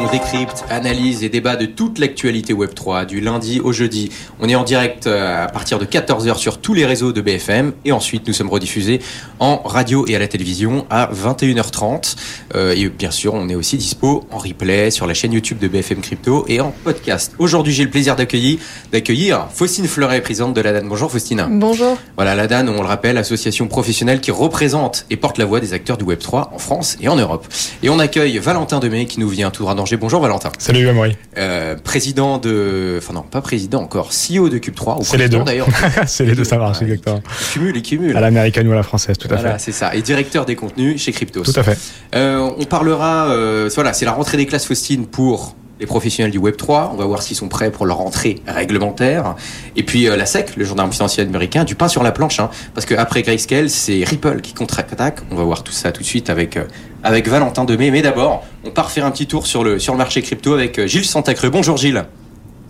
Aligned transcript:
on 0.00 0.10
décrypte, 0.10 0.64
analyse 0.70 1.24
et 1.24 1.28
débat 1.28 1.56
de 1.56 1.66
toute 1.66 1.98
l'actualité 1.98 2.54
Web3 2.54 3.06
du 3.06 3.20
lundi 3.20 3.60
au 3.60 3.72
jeudi. 3.72 4.10
On 4.40 4.48
est 4.48 4.54
en 4.54 4.64
direct 4.64 5.06
euh, 5.06 5.44
à 5.44 5.48
partir 5.48 5.78
de 5.78 5.84
14h 5.84 6.36
sur 6.36 6.58
tous 6.58 6.74
les 6.74 6.86
réseaux 6.86 7.12
de 7.12 7.20
BFM 7.20 7.72
et 7.84 7.92
ensuite 7.92 8.26
nous 8.26 8.32
sommes 8.32 8.48
rediffusés 8.48 9.00
en 9.40 9.58
radio 9.58 10.06
et 10.06 10.16
à 10.16 10.18
la 10.18 10.28
télévision 10.28 10.86
à 10.90 11.10
21h30. 11.12 12.16
Euh, 12.54 12.74
et 12.76 12.88
bien 12.88 13.10
sûr, 13.10 13.34
on 13.34 13.48
est 13.48 13.54
aussi 13.54 13.76
dispo 13.76 14.24
en 14.30 14.38
replay 14.38 14.90
sur 14.90 15.06
la 15.06 15.14
chaîne 15.14 15.32
YouTube 15.32 15.58
de 15.58 15.68
BFM 15.68 16.00
Crypto 16.00 16.44
et 16.48 16.60
en 16.60 16.72
podcast. 16.84 17.34
Aujourd'hui, 17.38 17.72
j'ai 17.72 17.84
le 17.84 17.90
plaisir 17.90 18.16
d'accueillir, 18.16 18.58
d'accueillir 18.92 19.48
Faustine 19.52 19.86
Fleuret, 19.86 20.20
présidente 20.22 20.54
de 20.54 20.60
la 20.60 20.72
DAN. 20.72 20.86
Bonjour 20.86 21.10
Faustine. 21.10 21.46
Bonjour. 21.50 21.96
Voilà, 22.16 22.34
la 22.34 22.46
DAN, 22.46 22.66
on 22.68 22.80
le 22.80 22.88
rappelle, 22.88 23.18
association 23.18 23.68
professionnelle 23.68 24.20
qui 24.20 24.30
représente 24.30 25.06
et 25.10 25.16
porte 25.16 25.38
la 25.38 25.44
voix 25.44 25.60
des 25.60 25.72
acteurs 25.72 25.98
du 25.98 26.04
Web3 26.04 26.48
en 26.52 26.58
France 26.58 26.96
et 27.00 27.08
en 27.08 27.16
Europe. 27.16 27.46
Et 27.82 27.90
on 27.90 27.98
accueille 27.98 28.38
Valentin 28.38 28.80
Demey 28.80 29.06
qui 29.06 29.20
nous 29.20 29.28
vient 29.28 29.50
tout 29.50 29.62
droit 29.62 29.74
Bonjour 29.92 30.20
Valentin. 30.20 30.50
Salut 30.58 30.88
Amaury. 30.88 31.14
Euh, 31.36 31.76
président 31.76 32.38
de, 32.38 32.96
enfin 32.98 33.12
non, 33.12 33.20
pas 33.20 33.42
président 33.42 33.82
encore, 33.82 34.08
CEO 34.08 34.48
de 34.48 34.56
Cube 34.56 34.74
3. 34.74 34.98
C'est 35.02 35.18
les 35.18 35.28
deux. 35.28 35.42
D'ailleurs. 35.44 35.68
c'est 36.06 36.24
les 36.24 36.34
deux, 36.34 36.42
ça 36.42 36.56
marche 36.56 36.80
exactement. 36.80 37.20
Il 37.40 37.46
cumule, 37.52 37.76
il 37.76 37.82
cumule. 37.82 38.16
À 38.16 38.20
l'américaine 38.20 38.66
ou 38.66 38.72
à 38.72 38.76
la 38.76 38.82
française, 38.82 39.18
tout 39.18 39.28
à 39.30 39.34
voilà, 39.34 39.58
fait. 39.58 39.66
c'est 39.66 39.72
ça. 39.72 39.94
Et 39.94 40.00
directeur 40.00 40.46
des 40.46 40.56
contenus 40.56 41.02
chez 41.02 41.12
Cryptos. 41.12 41.42
Tout 41.42 41.60
à 41.60 41.62
fait. 41.62 41.78
Euh, 42.14 42.50
on 42.56 42.64
parlera, 42.64 43.26
euh, 43.28 43.68
voilà, 43.74 43.92
c'est 43.92 44.06
la 44.06 44.12
rentrée 44.12 44.38
des 44.38 44.46
classes 44.46 44.64
Faustine 44.64 45.06
pour 45.06 45.54
les 45.80 45.86
professionnels 45.86 46.30
du 46.30 46.38
Web 46.38 46.56
3. 46.56 46.90
On 46.94 46.96
va 46.96 47.04
voir 47.04 47.22
s'ils 47.22 47.36
sont 47.36 47.48
prêts 47.48 47.70
pour 47.70 47.84
leur 47.86 47.96
rentrée 47.96 48.40
réglementaire. 48.46 49.34
Et 49.76 49.82
puis 49.82 50.08
euh, 50.08 50.16
la 50.16 50.26
SEC, 50.26 50.56
le 50.56 50.64
gendarme 50.64 50.92
financier 50.92 51.22
américain, 51.22 51.64
du 51.64 51.74
pain 51.74 51.88
sur 51.88 52.02
la 52.02 52.12
planche, 52.12 52.38
hein, 52.40 52.50
parce 52.74 52.86
qu'après 52.86 53.22
Grayscale, 53.22 53.68
c'est 53.70 54.04
Ripple 54.04 54.40
qui 54.40 54.54
contre-attaque. 54.54 55.18
On 55.30 55.34
va 55.36 55.42
voir 55.44 55.62
tout 55.64 55.72
ça 55.72 55.90
tout 55.92 56.02
de 56.02 56.06
suite 56.06 56.30
avec 56.30 56.56
euh, 56.56 56.64
avec 57.02 57.28
Valentin 57.28 57.64
Demey. 57.64 57.90
Mais 57.90 58.02
d'abord, 58.02 58.44
on 58.64 58.70
part 58.70 58.90
faire 58.90 59.04
un 59.04 59.10
petit 59.10 59.26
tour 59.26 59.46
sur 59.46 59.64
le 59.64 59.78
sur 59.78 59.92
le 59.94 59.98
marché 59.98 60.22
crypto 60.22 60.54
avec 60.54 60.78
euh, 60.78 60.86
Gilles 60.86 61.04
Santacreux. 61.04 61.50
Bonjour 61.50 61.76
Gilles. 61.76 62.04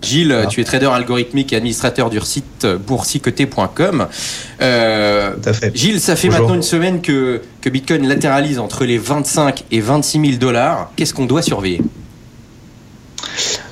Gilles, 0.03 0.37
Ah. 0.45 0.47
tu 0.47 0.61
es 0.61 0.65
trader 0.65 0.87
algorithmique 0.93 1.53
et 1.55 1.57
administrateur 1.57 2.11
du 2.11 2.21
site 2.21 2.67
boursicoté.com. 2.87 4.07
Euh. 4.61 5.35
Gilles, 5.75 6.01
ça 6.01 6.15
fait 6.17 6.29
Bonjour. 6.29 6.43
maintenant 6.43 6.57
une 6.57 6.63
semaine 6.63 7.01
que, 7.01 7.41
que 7.63 7.71
Bitcoin 7.71 8.07
latéralise 8.07 8.59
entre 8.59 8.85
les 8.85 8.99
25 8.99 9.65
et 9.71 9.81
26 9.81 10.21
000 10.21 10.33
dollars. 10.39 10.91
Qu'est-ce 10.97 11.15
qu'on 11.15 11.25
doit 11.25 11.41
surveiller? 11.41 11.81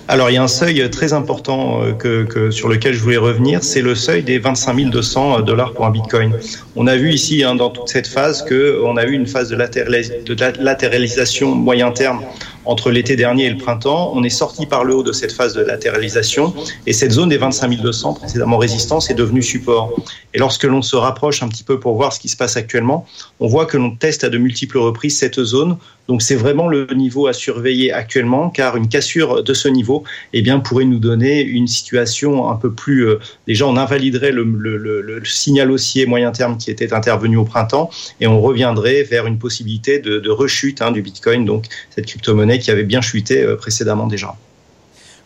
Alors, 0.08 0.30
il 0.30 0.34
y 0.34 0.36
a 0.36 0.42
un 0.42 0.48
seuil 0.48 0.90
très 0.90 1.12
important 1.12 1.82
euh, 2.04 2.50
sur 2.50 2.68
lequel 2.68 2.92
je 2.94 3.00
voulais 3.00 3.16
revenir, 3.16 3.62
c'est 3.62 3.80
le 3.80 3.94
seuil 3.94 4.22
des 4.22 4.38
25 4.38 4.90
200 4.90 5.40
dollars 5.40 5.72
pour 5.72 5.86
un 5.86 5.90
bitcoin. 5.90 6.32
On 6.76 6.86
a 6.86 6.96
vu 6.96 7.12
ici, 7.12 7.44
hein, 7.44 7.54
dans 7.54 7.70
toute 7.70 7.88
cette 7.88 8.06
phase, 8.08 8.44
qu'on 8.46 8.96
a 8.96 9.04
eu 9.04 9.12
une 9.12 9.26
phase 9.26 9.48
de, 9.48 9.56
latéralis- 9.56 10.24
de 10.24 10.34
la- 10.38 10.52
latéralisation 10.52 11.54
moyen 11.54 11.92
terme 11.92 12.20
entre 12.64 12.90
l'été 12.90 13.16
dernier 13.16 13.46
et 13.46 13.50
le 13.50 13.58
printemps. 13.58 14.12
On 14.14 14.22
est 14.22 14.30
sorti 14.30 14.66
par 14.66 14.84
le 14.84 14.94
haut 14.94 15.02
de 15.02 15.12
cette 15.12 15.32
phase 15.32 15.54
de 15.54 15.62
latéralisation 15.62 16.54
et 16.86 16.92
cette 16.92 17.12
zone 17.12 17.28
des 17.28 17.38
25 17.38 17.80
200, 17.80 18.14
précédemment 18.14 18.58
résistance, 18.58 19.10
est 19.10 19.14
devenue 19.14 19.42
support. 19.42 19.92
Et 20.34 20.38
lorsque 20.38 20.64
l'on 20.64 20.82
se 20.82 20.96
rapproche 20.96 21.42
un 21.42 21.48
petit 21.48 21.64
peu 21.64 21.78
pour 21.78 21.94
voir 21.94 22.12
ce 22.12 22.20
qui 22.20 22.28
se 22.28 22.36
passe 22.36 22.56
actuellement, 22.56 23.06
on 23.40 23.46
voit 23.46 23.66
que 23.66 23.76
l'on 23.76 23.90
teste 23.90 24.24
à 24.24 24.28
de 24.28 24.38
multiples 24.38 24.78
reprises 24.78 25.18
cette 25.18 25.42
zone. 25.42 25.76
Donc 26.08 26.20
c'est 26.20 26.34
vraiment 26.34 26.68
le 26.68 26.86
niveau 26.94 27.26
à 27.26 27.32
surveiller 27.32 27.92
actuellement, 27.92 28.50
car 28.50 28.76
une 28.76 28.88
cassure 28.88 29.44
de 29.44 29.54
ce 29.54 29.68
niveau 29.68 30.02
eh 30.32 30.42
bien, 30.42 30.58
pourrait 30.58 30.84
nous 30.84 30.98
donner 30.98 31.42
une 31.42 31.68
situation 31.68 32.50
un 32.50 32.56
peu 32.56 32.72
plus... 32.72 33.06
euh, 33.06 33.20
déjà, 33.46 33.66
on 33.66 33.76
invaliderait 33.76 34.32
le, 34.32 35.22
signal 35.24 35.70
haussier 35.70 36.06
moyen 36.06 36.32
terme 36.32 36.58
qui 36.58 36.70
était 36.70 36.92
intervenu 36.92 37.36
au 37.36 37.44
printemps, 37.44 37.88
et 38.20 38.26
on 38.26 38.40
reviendrait 38.40 39.04
vers 39.04 39.26
une 39.26 39.38
possibilité 39.38 40.00
de, 40.00 40.18
de 40.18 40.30
rechute 40.30 40.82
hein, 40.82 40.90
du 40.90 41.02
Bitcoin, 41.02 41.44
donc 41.44 41.66
cette 41.90 42.06
crypto-monnaie 42.06 42.51
qui 42.58 42.70
avait 42.70 42.84
bien 42.84 43.00
chuté 43.00 43.42
euh, 43.42 43.56
précédemment 43.56 44.06
déjà. 44.06 44.34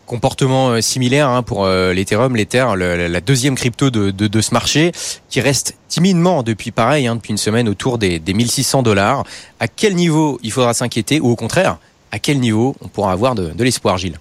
Comportement 0.05 0.69
euh, 0.69 0.81
similaire 0.81 1.27
hein, 1.29 1.43
pour 1.43 1.65
euh, 1.65 1.91
l'Ethereum, 1.93 2.35
l'Ether, 2.35 2.65
le- 2.75 3.07
la 3.07 3.19
deuxième 3.21 3.55
crypto 3.55 3.89
de, 3.89 4.11
de, 4.11 4.27
de 4.27 4.41
ce 4.41 4.53
marché, 4.53 4.93
qui 5.29 5.41
reste 5.41 5.75
timidement 5.89 6.43
depuis 6.43 6.71
pareil, 6.71 7.07
hein, 7.07 7.15
depuis 7.15 7.31
une 7.31 7.37
semaine 7.37 7.67
autour 7.67 7.97
des, 7.97 8.17
des 8.19 8.33
1600 8.33 8.83
dollars. 8.83 9.25
À 9.59 9.67
quel 9.67 9.95
niveau 9.95 10.39
il 10.43 10.51
faudra 10.51 10.73
s'inquiéter, 10.73 11.19
ou 11.19 11.29
au 11.29 11.35
contraire, 11.35 11.77
à 12.11 12.19
quel 12.19 12.39
niveau 12.39 12.75
on 12.79 12.87
pourra 12.87 13.11
avoir 13.11 13.35
de, 13.35 13.49
de 13.49 13.63
l'espoir, 13.65 13.97
Gilles? 13.97 14.17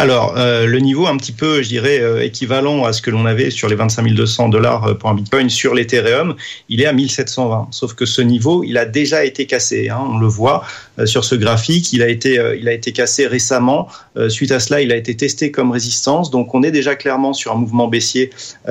Alors, 0.00 0.34
euh, 0.36 0.64
le 0.66 0.78
niveau 0.78 1.08
un 1.08 1.16
petit 1.16 1.32
peu, 1.32 1.60
je 1.60 1.68
dirais, 1.70 1.98
euh, 1.98 2.22
équivalent 2.22 2.84
à 2.84 2.92
ce 2.92 3.02
que 3.02 3.10
l'on 3.10 3.26
avait 3.26 3.50
sur 3.50 3.68
les 3.68 3.74
25 3.74 4.14
200 4.14 4.48
dollars 4.48 4.84
euh, 4.84 4.94
pour 4.94 5.10
un 5.10 5.14
Bitcoin 5.14 5.50
sur 5.50 5.74
l'Ethereum, 5.74 6.36
il 6.68 6.80
est 6.80 6.86
à 6.86 6.92
1720. 6.92 7.66
Sauf 7.72 7.94
que 7.94 8.06
ce 8.06 8.22
niveau, 8.22 8.62
il 8.62 8.78
a 8.78 8.84
déjà 8.84 9.24
été 9.24 9.46
cassé. 9.46 9.88
hein, 9.88 9.98
on 10.08 10.18
le 10.18 10.28
voit 10.28 10.62
sur 11.04 11.24
ce 11.24 11.34
graphique. 11.34 11.92
Il 11.92 12.02
a 12.02 12.08
été, 12.08 12.40
il 12.60 12.68
a 12.68 12.72
été 12.72 12.92
cassé 12.92 13.26
récemment. 13.26 13.88
Suite 14.28 14.50
à 14.50 14.58
cela, 14.58 14.80
il 14.80 14.90
a 14.90 14.96
été 14.96 15.16
testé 15.16 15.52
comme 15.52 15.70
résistance. 15.70 16.30
Donc, 16.30 16.54
on 16.54 16.62
est 16.64 16.72
déjà 16.72 16.96
clairement 16.96 17.32
sur 17.32 17.52
un 17.52 17.54
mouvement 17.54 17.86
baissier 17.86 18.30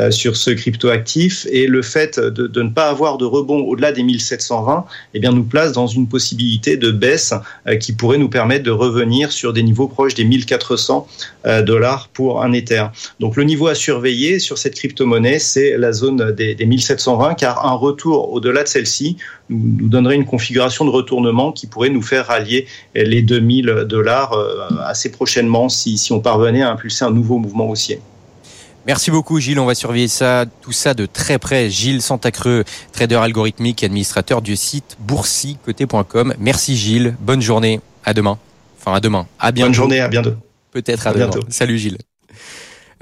sur 0.10 0.36
ce 0.36 0.52
crypto 0.52 0.90
actif. 0.90 1.48
Et 1.52 1.68
le 1.68 1.82
fait 1.82 2.20
de, 2.20 2.48
de 2.48 2.62
ne 2.62 2.70
pas 2.70 2.90
avoir 2.90 3.18
de 3.18 3.24
rebond 3.24 3.62
au-delà 3.62 3.94
des 3.94 4.04
1720, 4.04 4.86
eh 5.14 5.20
bien, 5.20 5.32
nous 5.32 5.46
place 5.46 5.72
dans 5.72 5.88
une 5.88 6.10
possibilité 6.10 6.76
de 6.76 6.92
baisse 6.92 7.34
qui 7.80 7.94
pourrait 7.94 8.18
nous 8.18 8.30
permettre 8.30 8.66
de 8.66 8.72
revenir 8.72 9.32
sur 9.32 9.54
des 9.54 9.64
niveaux 9.64 9.88
proches 9.88 10.14
des 10.14 10.26
1400 10.26 11.08
euh, 11.17 11.17
dollars 11.64 12.10
pour 12.10 12.44
un 12.44 12.52
Ether. 12.54 12.86
Donc 13.20 13.36
le 13.36 13.44
niveau 13.44 13.68
à 13.68 13.76
surveiller 13.76 14.40
sur 14.40 14.58
cette 14.58 14.76
crypto-monnaie, 14.76 15.40
c'est 15.40 15.78
la 15.78 15.92
zone 15.92 16.32
des, 16.32 16.56
des 16.56 16.66
1720, 16.66 17.36
car 17.36 17.66
un 17.66 17.74
retour 17.74 18.34
au-delà 18.34 18.64
de 18.64 18.68
celle-ci 18.68 19.18
nous, 19.50 19.60
nous 19.82 19.90
donnerait 19.90 20.16
une 20.16 20.26
configuration 20.26 20.86
de 20.86 20.90
retournement 20.90 21.52
qui 21.52 21.68
pourrait 21.68 21.90
nous 21.90 22.02
faire 22.02 22.28
rallier 22.28 22.68
les 22.96 23.22
2000 23.22 23.86
dollars 23.88 24.34
euh, 24.34 24.68
assez 24.86 25.12
prochainement 25.12 25.70
si, 25.70 25.98
si 25.98 26.12
on 26.12 26.20
parvenait 26.20 26.62
à 26.62 26.72
impulser 26.72 27.06
un 27.06 27.12
nouveau 27.12 27.38
mouvement 27.38 27.70
haussier. 27.70 28.00
Merci 28.86 29.12
beaucoup 29.12 29.40
Gilles, 29.42 29.60
on 29.60 29.66
va 29.66 29.76
surveiller 29.76 30.08
ça, 30.08 30.46
tout 30.62 30.72
ça 30.72 30.94
de 30.94 31.06
très 31.06 31.40
près. 31.40 31.70
Gilles 31.70 32.02
Santacreux, 32.02 32.64
trader 32.94 33.16
algorithmique 33.16 33.84
et 33.84 33.88
administrateur 33.88 34.42
du 34.42 34.56
site 34.56 34.96
boursicoté.com. 35.00 36.34
Merci 36.40 36.78
Gilles, 36.78 37.16
bonne 37.20 37.42
journée, 37.42 37.82
à 38.06 38.14
demain. 38.14 38.38
Enfin 38.80 38.96
à 38.96 39.00
demain, 39.02 39.28
à 39.40 39.52
bientôt. 39.52 39.68
Bonne 39.68 39.76
journée, 39.76 40.00
à 40.00 40.08
bientôt. 40.08 40.36
Peut-être 40.78 41.08
à, 41.08 41.10
À 41.10 41.14
demain. 41.14 41.26
bientôt. 41.26 41.40
Salut 41.50 41.80
Gilles. 41.80 41.98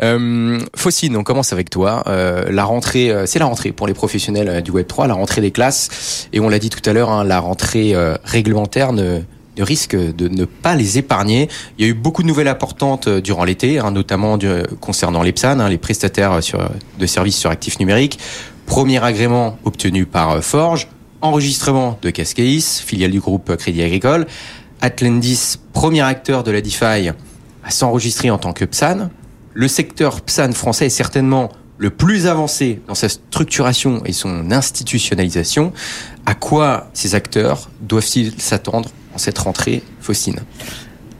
Euh, 0.02 0.60
Faucine, 0.78 1.16
on 1.18 1.24
commence 1.24 1.52
avec 1.52 1.70
toi. 1.70 2.04
Euh, 2.08 2.46
la 2.50 2.64
rentrée, 2.64 3.12
euh, 3.12 3.26
c'est 3.26 3.40
la 3.40 3.46
rentrée 3.46 3.74
pour 3.74 3.86
les 3.86 3.94
professionnels 3.94 4.48
euh, 4.48 4.62
du 4.62 4.72
Web 4.72 4.88
3, 4.88 5.08
la 5.08 5.14
rentrée 5.14 5.42
des 5.42 5.52
classes. 5.52 6.28
Et 6.32 6.40
on 6.40 6.48
l'a 6.48 6.58
dit 6.60 6.70
tout 6.70 6.88
à 6.90 6.94
l'heure, 6.94 7.10
hein, 7.10 7.26
la 7.26 7.40
rentrée 7.42 7.94
euh, 7.94 8.16
réglementaire 8.24 8.94
ne, 8.94 9.20
ne 9.58 9.64
risque 9.64 9.96
de 9.96 10.30
ne 10.30 10.46
pas 10.46 10.76
les 10.76 10.98
épargner. 10.98 11.50
Il 11.78 11.86
y 11.86 11.88
a 11.88 11.92
eu 11.92 11.94
beaucoup 11.94 12.24
de 12.24 12.28
nouvelles 12.28 12.48
importantes 12.48 13.08
euh, 13.10 13.20
durant 13.22 13.44
l'été, 13.44 13.80
hein, 13.80 13.92
notamment 13.92 14.38
du- 14.38 14.64
concernant 14.80 15.22
les 15.22 15.34
PSAN, 15.34 15.60
hein, 15.60 15.68
les 15.68 15.78
prestataires 15.78 16.42
sur, 16.42 16.70
de 16.98 17.06
services 17.06 17.38
sur 17.38 17.50
actifs 17.50 17.80
numériques. 17.80 18.20
Premier 18.68 19.04
agrément 19.04 19.58
obtenu 19.66 20.06
par 20.06 20.42
Forge, 20.42 20.88
enregistrement 21.22 22.00
de 22.02 22.10
Cascais, 22.10 22.60
filiale 22.62 23.12
du 23.12 23.20
groupe 23.20 23.54
Crédit 23.58 23.82
Agricole. 23.84 24.28
Atlantis, 24.82 25.58
premier 25.74 26.02
acteur 26.02 26.44
de 26.44 26.52
la 26.52 26.60
DeFi, 26.62 27.12
à 27.66 27.72
s'enregistrer 27.72 28.30
en 28.30 28.38
tant 28.38 28.54
que 28.54 28.64
PSAN. 28.64 29.10
Le 29.54 29.68
secteur 29.68 30.22
PSAN 30.22 30.54
français 30.54 30.86
est 30.86 30.90
certainement 30.90 31.50
le 31.78 31.90
plus 31.90 32.28
avancé 32.28 32.82
dans 32.88 32.96
sa 32.96 33.10
structuration 33.10 34.02
et 34.06 34.14
son 34.14 34.52
institutionnalisation. 34.52 35.74
À 36.26 36.36
quoi 36.36 36.88
ces 36.94 37.16
acteurs 37.16 37.70
doivent-ils 37.82 38.40
s'attendre 38.40 38.90
en 39.14 39.18
cette 39.18 39.38
rentrée, 39.40 39.84
Faustine? 40.00 40.40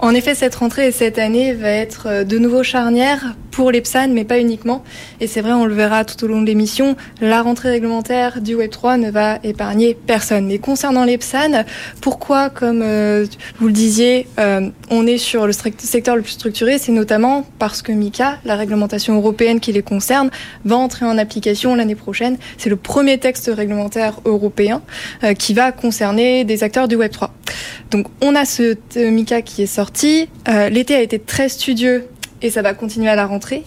En 0.06 0.14
effet, 0.14 0.36
cette 0.36 0.54
rentrée 0.54 0.90
et 0.90 0.92
cette 0.92 1.18
année 1.18 1.54
va 1.54 1.72
être 1.72 2.04
euh, 2.06 2.24
de 2.24 2.38
nouveau 2.38 2.62
charnière 2.62 3.34
pour 3.50 3.72
les 3.72 3.82
PSAN, 3.82 4.10
mais 4.10 4.24
pas 4.24 4.40
uniquement. 4.40 4.84
Et 5.20 5.26
c'est 5.26 5.42
vrai, 5.42 5.54
on 5.54 5.66
le 5.66 5.74
verra 5.74 6.06
tout 6.06 6.24
au 6.24 6.28
long 6.28 6.42
de 6.42 6.46
l'émission, 6.46 6.96
la 7.22 7.42
rentrée 7.42 7.70
réglementaire 7.70 8.40
du 8.40 8.56
Web3 8.56 9.00
ne 9.00 9.10
va 9.10 9.40
épargner 9.44 9.96
personne. 9.96 10.46
Mais 10.46 10.60
concernant 10.60 11.06
les 11.06 11.18
PSAN, 11.18 11.64
pourquoi, 12.02 12.52
comme 12.52 12.84
euh, 12.84 13.26
vous 13.58 13.66
le 13.66 13.74
disiez, 13.74 14.28
euh, 14.38 14.70
on 14.92 15.08
est 15.08 15.18
sur 15.18 15.48
le 15.48 15.54
secteur 15.54 16.16
le 16.16 16.22
plus 16.22 16.34
structuré 16.34 16.78
C'est 16.78 16.92
notamment 16.92 17.44
parce 17.58 17.82
que 17.82 17.92
MICA, 17.92 18.38
la 18.46 18.56
réglementation 18.58 19.16
européenne 19.16 19.60
qui 19.60 19.72
les 19.72 19.82
concerne, 19.82 20.30
va 20.66 20.76
entrer 20.76 21.08
en 21.08 21.18
application 21.18 21.74
l'année 21.74 21.96
prochaine. 21.96 22.38
C'est 22.60 22.70
le 22.70 22.76
premier 22.76 23.18
texte 23.18 23.50
réglementaire 23.52 24.20
européen 24.26 24.84
qui 25.40 25.56
va 25.56 25.72
concerner 25.72 26.44
des 26.44 26.64
acteurs 26.64 26.88
du 26.88 26.96
Web3. 26.96 27.30
Donc 27.90 28.08
on 28.22 28.36
a 28.36 28.46
ce 28.46 28.76
MICA 28.98 29.42
qui 29.42 29.64
est 29.64 29.68
sorti. 29.68 29.95
Euh, 30.04 30.70
L'été 30.70 30.96
a 30.96 31.02
été 31.02 31.20
très 31.20 31.50
studieux 31.50 32.08
et 32.42 32.50
ça 32.50 32.62
va 32.62 32.74
continuer 32.74 33.10
à 33.10 33.16
la 33.16 33.26
rentrée 33.26 33.64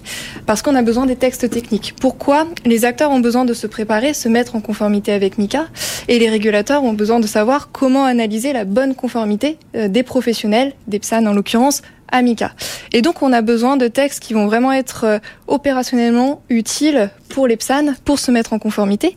parce 0.47 0.63
qu'on 0.63 0.75
a 0.75 0.83
besoin 0.83 1.07
des 1.07 1.17
textes 1.17 1.49
techniques. 1.49 1.95
Pourquoi 2.01 2.47
Les 2.65 2.85
acteurs 2.85 3.11
ont 3.11 3.21
besoin 3.21 3.45
de 3.45 3.55
se 3.55 3.67
préparer, 3.67 4.13
se 4.13 4.29
mettre 4.29 4.55
en 4.55 4.61
conformité 4.61 5.13
avec 5.13 5.39
MICA 5.39 5.67
et 6.07 6.19
les 6.19 6.29
régulateurs 6.29 6.85
ont 6.85 6.93
besoin 6.93 7.21
de 7.21 7.27
savoir 7.27 7.71
comment 7.73 8.05
analyser 8.05 8.53
la 8.53 8.65
bonne 8.65 8.95
conformité 8.95 9.59
euh, 9.75 9.89
des 9.89 10.03
professionnels, 10.03 10.75
des 10.87 10.99
PSAN 10.99 11.25
en 11.27 11.33
l'occurrence, 11.33 11.83
à 12.11 12.23
MICA. 12.23 12.53
Et 12.93 13.03
donc 13.03 13.23
on 13.23 13.33
a 13.33 13.43
besoin 13.43 13.77
de 13.77 13.89
textes 13.89 14.21
qui 14.23 14.35
vont 14.35 14.47
vraiment 14.47 14.73
être 14.73 15.05
euh, 15.05 15.19
opérationnellement 15.47 16.43
utiles 16.51 17.11
pour 17.31 17.47
les 17.47 17.57
PSAN 17.57 17.95
pour 18.05 18.19
se 18.19 18.31
mettre 18.31 18.53
en 18.53 18.59
conformité. 18.59 19.17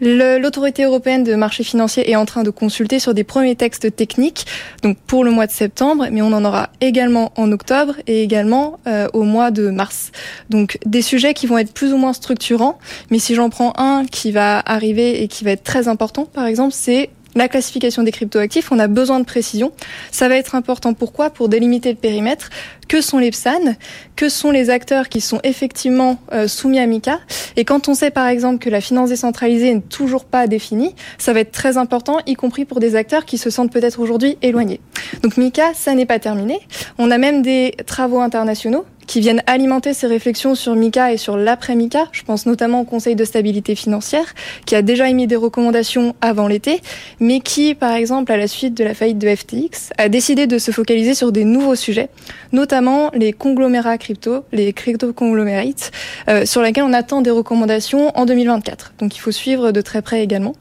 L'autorité 0.00 0.84
européenne 0.84 1.24
de 1.24 1.34
marché 1.34 1.62
financier 1.62 2.10
est 2.10 2.16
en 2.16 2.24
train 2.24 2.42
de 2.42 2.50
consulter 2.50 2.98
sur 2.98 3.12
des 3.12 3.24
premiers 3.24 3.54
textes 3.54 3.94
techniques, 3.94 4.46
donc 4.82 4.96
pour 5.06 5.24
le 5.24 5.30
mois 5.30 5.46
de 5.46 5.52
septembre, 5.52 6.06
mais 6.10 6.22
on 6.22 6.32
en 6.32 6.44
aura 6.44 6.70
également 6.80 7.32
en 7.36 7.52
octobre 7.52 7.94
et 8.06 8.22
également 8.22 8.78
euh, 8.86 9.08
au 9.12 9.24
mois 9.24 9.50
de 9.50 9.68
mars. 9.68 10.10
Donc 10.48 10.78
des 10.86 11.02
sujets 11.02 11.34
qui 11.34 11.46
vont 11.46 11.58
être 11.58 11.72
plus 11.72 11.92
ou 11.92 11.98
moins 11.98 12.14
structurants, 12.14 12.78
mais 13.10 13.18
si 13.18 13.34
j'en 13.34 13.50
prends 13.50 13.74
un 13.76 14.06
qui 14.06 14.32
va 14.32 14.62
arriver 14.64 15.22
et 15.22 15.28
qui 15.28 15.44
va 15.44 15.50
être 15.50 15.64
très 15.64 15.86
important, 15.86 16.24
par 16.24 16.46
exemple, 16.46 16.72
c'est 16.74 17.10
la 17.34 17.48
classification 17.48 18.02
des 18.02 18.12
cryptoactifs, 18.12 18.72
on 18.72 18.78
a 18.78 18.88
besoin 18.88 19.20
de 19.20 19.24
précision. 19.24 19.72
Ça 20.10 20.28
va 20.28 20.36
être 20.36 20.54
important. 20.54 20.94
Pourquoi? 20.94 21.30
Pour 21.30 21.48
délimiter 21.48 21.90
le 21.90 21.96
périmètre. 21.96 22.50
Que 22.88 23.00
sont 23.00 23.18
les 23.18 23.30
PSAN 23.30 23.76
Que 24.16 24.28
sont 24.28 24.50
les 24.50 24.68
acteurs 24.68 25.08
qui 25.08 25.20
sont 25.20 25.38
effectivement 25.44 26.18
euh, 26.32 26.48
soumis 26.48 26.80
à 26.80 26.86
MICA 26.86 27.20
Et 27.56 27.64
quand 27.64 27.88
on 27.88 27.94
sait 27.94 28.10
par 28.10 28.26
exemple 28.26 28.58
que 28.58 28.68
la 28.68 28.80
finance 28.80 29.10
décentralisée 29.10 29.72
n'est 29.72 29.80
toujours 29.80 30.24
pas 30.24 30.48
définie, 30.48 30.96
ça 31.16 31.32
va 31.32 31.40
être 31.40 31.52
très 31.52 31.76
important, 31.76 32.18
y 32.26 32.34
compris 32.34 32.64
pour 32.64 32.80
des 32.80 32.96
acteurs 32.96 33.24
qui 33.24 33.38
se 33.38 33.48
sentent 33.48 33.72
peut-être 33.72 34.00
aujourd'hui 34.00 34.38
éloignés. 34.42 34.80
Donc 35.22 35.36
MICA, 35.36 35.72
ça 35.74 35.94
n'est 35.94 36.06
pas 36.06 36.18
terminé. 36.18 36.58
On 36.98 37.12
a 37.12 37.18
même 37.18 37.42
des 37.42 37.74
travaux 37.86 38.20
internationaux 38.20 38.84
qui 39.10 39.18
viennent 39.18 39.42
alimenter 39.48 39.92
ces 39.92 40.06
réflexions 40.06 40.54
sur 40.54 40.76
MICA 40.76 41.12
et 41.12 41.16
sur 41.16 41.36
l'après-MICA. 41.36 42.06
Je 42.12 42.22
pense 42.22 42.46
notamment 42.46 42.82
au 42.82 42.84
Conseil 42.84 43.16
de 43.16 43.24
stabilité 43.24 43.74
financière, 43.74 44.36
qui 44.66 44.76
a 44.76 44.82
déjà 44.82 45.10
émis 45.10 45.26
des 45.26 45.34
recommandations 45.34 46.14
avant 46.20 46.46
l'été, 46.46 46.80
mais 47.18 47.40
qui, 47.40 47.74
par 47.74 47.94
exemple, 47.94 48.30
à 48.30 48.36
la 48.36 48.46
suite 48.46 48.74
de 48.74 48.84
la 48.84 48.94
faillite 48.94 49.18
de 49.18 49.34
FTX, 49.34 49.90
a 49.98 50.08
décidé 50.08 50.46
de 50.46 50.58
se 50.58 50.70
focaliser 50.70 51.14
sur 51.14 51.32
des 51.32 51.42
nouveaux 51.42 51.74
sujets, 51.74 52.08
notamment 52.52 53.10
les 53.12 53.32
conglomérats 53.32 53.98
crypto, 53.98 54.44
les 54.52 54.72
crypto-conglomerates, 54.72 55.90
euh, 56.28 56.46
sur 56.46 56.62
lesquels 56.62 56.84
on 56.84 56.92
attend 56.92 57.20
des 57.20 57.32
recommandations 57.32 58.16
en 58.16 58.26
2024. 58.26 58.94
Donc 59.00 59.16
il 59.16 59.18
faut 59.18 59.32
suivre 59.32 59.72
de 59.72 59.80
très 59.80 60.02
près 60.02 60.22
également. 60.22 60.54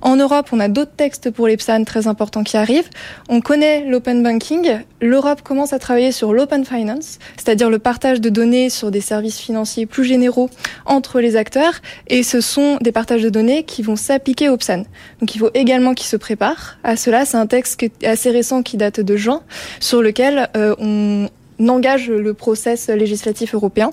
En 0.00 0.16
Europe, 0.16 0.48
on 0.52 0.60
a 0.60 0.68
d'autres 0.68 0.96
textes 0.96 1.30
pour 1.30 1.46
les 1.46 1.58
PSAN 1.58 1.84
très 1.84 2.06
importants 2.06 2.44
qui 2.44 2.56
arrivent. 2.56 2.88
On 3.28 3.42
connaît 3.42 3.84
l'open 3.84 4.22
banking. 4.22 4.78
L'Europe 5.02 5.42
commence 5.42 5.74
à 5.74 5.78
travailler 5.78 6.12
sur 6.12 6.32
l'open 6.32 6.64
finance, 6.64 7.18
c'est-à-dire 7.36 7.68
le 7.68 7.78
partage 7.90 8.20
de 8.20 8.28
données 8.28 8.70
sur 8.70 8.92
des 8.92 9.00
services 9.00 9.40
financiers 9.40 9.84
plus 9.84 10.04
généraux 10.04 10.48
entre 10.86 11.18
les 11.18 11.34
acteurs 11.34 11.82
et 12.06 12.22
ce 12.22 12.40
sont 12.40 12.78
des 12.80 12.92
partages 12.92 13.24
de 13.24 13.30
données 13.30 13.64
qui 13.64 13.82
vont 13.82 13.96
s'appliquer 13.96 14.48
au 14.48 14.56
PSAN. 14.56 14.84
Donc 15.18 15.34
il 15.34 15.38
faut 15.38 15.50
également 15.54 15.94
qu'ils 15.94 16.06
se 16.06 16.16
préparent 16.16 16.78
à 16.84 16.94
cela. 16.94 17.24
C'est 17.24 17.36
un 17.36 17.48
texte 17.48 17.84
assez 18.04 18.30
récent 18.30 18.62
qui 18.62 18.76
date 18.76 19.00
de 19.00 19.16
juin 19.16 19.42
sur 19.80 20.02
lequel 20.02 20.48
euh, 20.56 20.76
on 20.78 21.28
engage 21.68 22.08
le 22.08 22.32
process 22.32 22.88
législatif 22.90 23.56
européen. 23.56 23.90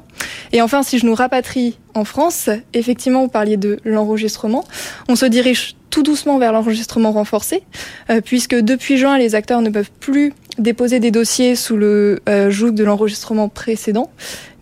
Et 0.52 0.62
enfin, 0.62 0.84
si 0.84 1.00
je 1.00 1.08
nous 1.08 1.16
rapatrie 1.16 1.80
en 1.96 2.06
France, 2.06 2.52
effectivement, 2.76 3.24
vous 3.24 3.30
parliez 3.30 3.58
de 3.58 3.80
l'enregistrement. 3.84 4.64
On 5.10 5.16
se 5.16 5.26
dirige 5.26 5.76
tout 5.90 6.04
doucement 6.04 6.38
vers 6.38 6.54
l'enregistrement 6.54 7.12
renforcé, 7.12 7.64
euh, 8.12 8.22
puisque 8.22 8.54
depuis 8.54 8.98
juin, 8.98 9.18
les 9.18 9.34
acteurs 9.34 9.62
ne 9.64 9.72
peuvent 9.72 9.90
plus 10.00 10.34
déposer 10.58 11.00
des 11.00 11.12
dossiers 11.12 11.56
sous 11.56 11.78
le 11.78 12.20
euh, 12.28 12.50
joug 12.50 12.72
de 12.72 12.84
l'enregistrement 12.84 13.50
précédent, 13.50 14.10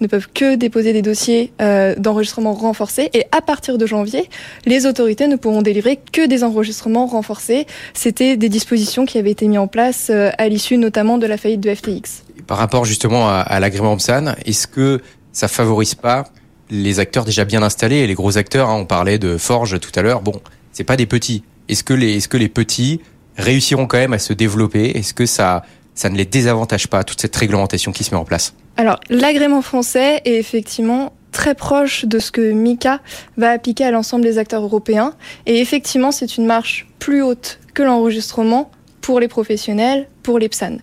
ne 0.01 0.07
peuvent 0.07 0.27
que 0.33 0.56
déposer 0.56 0.94
des 0.94 1.01
dossiers 1.01 1.51
euh, 1.62 1.95
d'enregistrement 1.97 2.53
renforcé, 2.53 3.09
et 3.13 3.25
à 3.31 3.42
partir 3.42 3.77
de 3.77 3.86
janvier, 3.86 4.30
les 4.65 4.86
autorités 4.86 5.27
ne 5.27 5.36
pourront 5.36 5.62
délivrer 5.62 6.00
que 6.12 6.27
des 6.27 6.44
enregistrements 6.44 7.06
renforcés. 7.06 7.65
C'était 7.94 8.38
des 8.38 8.50
dispositions 8.50 9.06
qui 9.06 9.18
avaient 9.18 9.31
été 9.31 9.47
mises 9.47 9.59
en 9.59 9.68
place 9.68 10.09
euh, 10.09 10.31
à 10.38 10.50
l'issue 10.50 10.77
notamment 10.77 11.18
de 11.18 11.27
la 11.27 11.38
faillite 11.38 11.62
de 11.62 11.74
FTX. 11.74 12.24
Par 12.47 12.57
rapport 12.57 12.86
justement 12.86 13.30
à, 13.30 13.59
l'agrément 13.59 13.95
PSAN, 13.97 14.36
est-ce 14.45 14.68
que 14.68 15.01
ça 15.31 15.47
favorise 15.47 15.95
pas 15.95 16.25
les 16.69 17.00
acteurs 17.00 17.25
déjà 17.25 17.45
bien 17.45 17.63
installés? 17.63 17.97
Et 17.97 18.07
les 18.07 18.13
gros 18.13 18.38
acteurs 18.38 18.69
hein, 18.69 18.75
On 18.75 18.86
parlait 18.86 19.18
de 19.18 19.38
Forge 19.38 19.80
tout 19.80 19.92
à 19.95 20.01
l'heure. 20.01 20.21
Bon, 20.21 20.39
c'est 20.71 20.83
pas 20.83 20.97
des 20.97 21.07
petits. 21.07 21.44
Est-ce 21.69 21.83
que 21.83 21.94
les, 21.94 22.18
est-ce 22.18 22.27
que 22.27 22.38
les 22.38 22.50
petits 22.50 23.01
réussiront 23.38 23.88
quand 23.88 23.97
même 23.97 24.13
à 24.13 24.19
se 24.19 24.33
développer? 24.33 24.95
Est-ce 24.97 25.13
que 25.13 25.25
ça, 25.25 25.63
ça 25.95 26.09
ne 26.09 26.18
les 26.18 26.25
désavantage 26.25 26.88
pas, 26.88 27.03
toute 27.03 27.21
cette 27.21 27.36
réglementation 27.36 27.92
qui 27.92 28.03
se 28.03 28.12
met 28.13 28.19
en 28.19 28.25
place 28.25 28.53
Alors, 28.77 29.00
l'agrément 29.09 29.62
français 29.62 30.21
est 30.25 30.36
effectivement 30.36 31.13
très 31.31 31.56
proche 31.56 32.06
de 32.06 32.19
ce 32.19 32.31
que 32.31 32.51
MICA 32.51 33.01
va 33.38 33.50
appliquer 33.50 33.86
à 33.86 33.92
l'ensemble 33.92 34.24
des 34.24 34.38
acteurs 34.38 34.63
européens. 34.63 35.13
Et 35.45 35.59
effectivement, 35.59 36.12
c'est 36.12 36.38
une 36.38 36.45
marche 36.45 36.88
plus 37.00 37.21
haute 37.21 37.59
que 37.74 37.83
l'enregistrement 37.83 38.71
pour 39.01 39.19
les 39.19 39.27
professionnels, 39.27 40.07
pour 40.24 40.39
les 40.39 40.50
PSAN. 40.50 40.77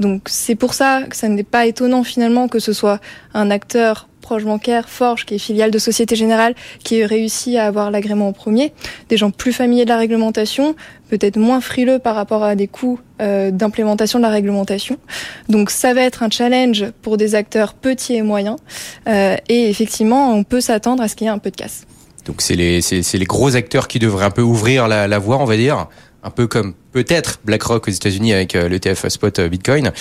Donc 0.00 0.22
c'est 0.26 0.54
pour 0.54 0.74
ça 0.74 1.02
que 1.08 1.14
ça 1.14 1.28
n'est 1.28 1.44
pas 1.44 1.66
étonnant 1.66 2.04
finalement 2.04 2.48
que 2.48 2.58
ce 2.58 2.72
soit 2.72 3.00
un 3.34 3.50
acteur 3.50 4.08
proche 4.28 4.44
bancaire, 4.44 4.90
Forge, 4.90 5.24
qui 5.24 5.36
est 5.36 5.38
filiale 5.38 5.70
de 5.70 5.78
Société 5.78 6.14
Générale, 6.14 6.54
qui 6.84 7.02
réussit 7.02 7.56
à 7.56 7.64
avoir 7.64 7.90
l'agrément 7.90 8.28
en 8.28 8.34
premier. 8.34 8.74
Des 9.08 9.16
gens 9.16 9.30
plus 9.30 9.54
familiers 9.54 9.84
de 9.84 9.88
la 9.88 9.96
réglementation, 9.96 10.76
peut-être 11.08 11.38
moins 11.38 11.62
frileux 11.62 11.98
par 11.98 12.14
rapport 12.14 12.44
à 12.44 12.54
des 12.54 12.68
coûts 12.68 13.00
euh, 13.22 13.50
d'implémentation 13.50 14.18
de 14.18 14.24
la 14.24 14.28
réglementation. 14.28 14.98
Donc 15.48 15.70
ça 15.70 15.94
va 15.94 16.02
être 16.02 16.22
un 16.22 16.28
challenge 16.28 16.84
pour 17.00 17.16
des 17.16 17.34
acteurs 17.34 17.72
petits 17.72 18.16
et 18.16 18.22
moyens. 18.22 18.58
Euh, 19.08 19.38
et 19.48 19.70
effectivement, 19.70 20.34
on 20.34 20.44
peut 20.44 20.60
s'attendre 20.60 21.02
à 21.02 21.08
ce 21.08 21.16
qu'il 21.16 21.24
y 21.24 21.28
ait 21.28 21.32
un 21.32 21.38
peu 21.38 21.50
de 21.50 21.56
casse. 21.56 21.86
Donc 22.26 22.42
c'est 22.42 22.54
les, 22.54 23.24
gros 23.24 23.56
acteurs 23.56 23.88
qui 23.88 23.98
devraient 23.98 24.26
un 24.26 24.30
peu 24.30 24.42
ouvrir 24.42 24.88
la, 24.88 25.08
la 25.08 25.18
voie, 25.18 25.38
on 25.38 25.46
va 25.46 25.56
dire 25.56 25.88
un 26.22 26.30
peu 26.30 26.46
comme 26.46 26.74
peut-être 26.92 27.40
BlackRock 27.44 27.88
aux 27.88 27.90
États-Unis 27.90 28.32
avec 28.32 28.54
euh, 28.54 28.68
l'ETF 28.68 29.08
spot 29.08 29.40
Bitcoin. 29.40 29.92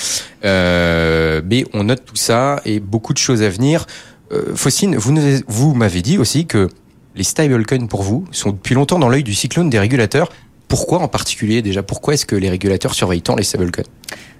Euh, 0.44 1.41
mais 1.45 1.65
on 1.74 1.85
note 1.85 2.03
tout 2.06 2.15
ça 2.15 2.62
et 2.65 2.79
beaucoup 2.79 3.13
de 3.13 3.18
choses 3.18 3.44
à 3.44 3.50
venir. 3.50 3.85
Euh, 4.31 4.56
Faucine, 4.56 4.95
vous, 4.95 5.15
vous 5.47 5.74
m'avez 5.74 6.01
dit 6.01 6.18
aussi 6.18 6.45
que 6.45 6.69
les 7.15 7.24
stablecoins 7.24 7.88
pour 7.88 8.03
vous 8.03 8.25
sont 8.31 8.51
depuis 8.51 8.75
longtemps 8.75 9.00
dans 9.00 9.09
l'œil 9.09 9.24
du 9.24 9.33
cyclone 9.33 9.69
des 9.69 9.79
régulateurs. 9.79 10.29
Pourquoi 10.68 11.00
en 11.00 11.07
particulier 11.07 11.62
déjà 11.62 11.81
Pourquoi 11.83 12.13
est-ce 12.13 12.25
que 12.25 12.35
les 12.35 12.50
régulateurs 12.50 12.94
surveillent 12.94 13.21
tant 13.21 13.35
les 13.35 13.44
stablecoins 13.44 13.85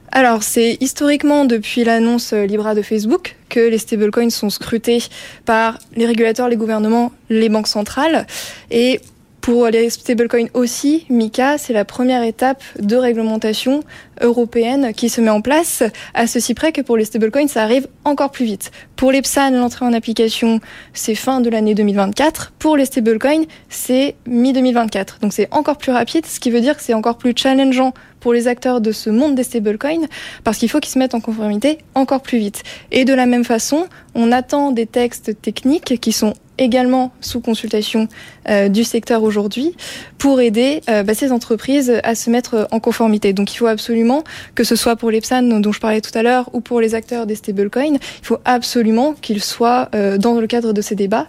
alors, 0.10 0.42
c'est 0.42 0.78
historiquement 0.80 1.44
depuis 1.44 1.84
l'annonce 1.84 2.31
Libra 2.31 2.75
de 2.75 2.81
Facebook 2.81 3.36
que 3.50 3.60
les 3.60 3.78
stablecoins 3.78 4.30
sont 4.30 4.50
scrutés 4.50 5.04
par 5.45 5.80
les 5.95 6.06
régulateurs, 6.06 6.48
les 6.48 6.56
gouvernements, 6.56 7.12
les 7.30 7.50
banques 7.50 7.68
centrales. 7.68 8.25
Et 8.72 9.01
pour 9.48 9.68
les 9.68 9.90
stablecoins 9.90 10.50
aussi, 10.56 11.06
MICA, 11.10 11.58
c'est 11.58 11.72
la 11.72 11.86
première 11.86 12.22
étape 12.22 12.62
de 12.82 12.98
réglementation 12.98 13.80
européenne 14.20 14.92
qui 14.94 15.08
se 15.08 15.22
met 15.22 15.30
en 15.30 15.40
place, 15.40 15.84
à 16.14 16.28
ceci 16.28 16.54
près 16.54 16.74
que 16.74 16.82
pour 16.82 16.98
les 16.98 17.06
stablecoins, 17.06 17.48
ça 17.48 17.64
arrive 17.64 17.88
encore 18.04 18.32
plus 18.32 18.44
vite. 18.44 18.72
Pour 18.98 19.10
les 19.10 19.22
PSAN, 19.22 19.52
l'entrée 19.52 19.86
en 19.86 19.94
application, 19.94 20.60
c'est 20.92 21.16
fin 21.16 21.40
de 21.40 21.50
l'année 21.50 21.76
2024. 21.76 22.52
Pour 22.60 22.76
les 22.76 22.84
stablecoins, 22.84 23.46
c'est 23.70 24.16
mi-2024. 24.26 25.22
Donc 25.22 25.32
c'est 25.32 25.48
encore 25.52 25.78
plus 25.78 25.94
rapide, 25.94 26.26
ce 26.26 26.42
qui 26.42 26.52
veut 26.52 26.60
dire 26.60 26.76
que 26.76 26.84
c'est 26.84 26.94
encore 26.94 27.18
plus 27.18 27.32
challengeant 27.34 27.94
pour 28.20 28.34
les 28.34 28.50
acteurs 28.50 28.82
de 28.82 28.92
ce 28.92 29.10
monde 29.10 29.36
des 29.36 29.44
stablecoins, 29.44 30.08
parce 30.44 30.58
qu'il 30.58 30.70
faut 30.70 30.82
qu'ils 30.82 30.92
se 30.92 31.00
mettent 31.00 31.16
en 31.16 31.22
conformité 31.22 31.77
encore 31.96 32.22
plus 32.22 32.38
vite. 32.38 32.63
Et 32.92 33.06
de 33.06 33.13
la 33.13 33.25
même 33.25 33.46
façon, 33.46 33.88
on 34.13 34.34
attend 34.34 34.74
des 34.74 34.88
textes 34.88 35.42
techniques 35.42 36.01
qui 36.01 36.12
sont 36.12 36.34
également 36.58 37.12
sous 37.22 37.40
consultation 37.40 38.08
euh, 38.50 38.70
du 38.70 38.84
secteur 38.84 39.24
aujourd'hui 39.24 39.76
pour 40.18 40.42
aider 40.42 40.82
euh, 40.90 41.04
bah, 41.04 41.14
ces 41.14 41.32
entreprises 41.32 41.94
à 42.04 42.16
se 42.16 42.30
mettre 42.30 42.68
en 42.72 42.80
conformité. 42.80 43.34
Donc 43.34 43.54
il 43.54 43.58
faut 43.58 43.68
absolument 43.68 44.24
que 44.56 44.64
ce 44.64 44.76
soit 44.76 44.96
pour 44.96 45.12
les 45.12 45.22
PSAN 45.22 45.44
dont 45.44 45.72
je 45.72 45.80
parlais 45.80 46.02
tout 46.02 46.18
à 46.18 46.24
l'heure 46.24 46.50
ou 46.54 46.62
pour 46.62 46.80
les 46.82 46.96
acteurs 46.96 47.26
des 47.26 47.36
stablecoins, 47.36 47.96
il 47.96 48.26
faut 48.26 48.40
absolument 48.46 49.14
qu'ils 49.14 49.44
soient 49.44 49.90
euh, 49.96 50.18
dans 50.18 50.40
le 50.40 50.48
cadre 50.48 50.74
de 50.74 50.82
ces 50.82 50.96
débats 50.96 51.28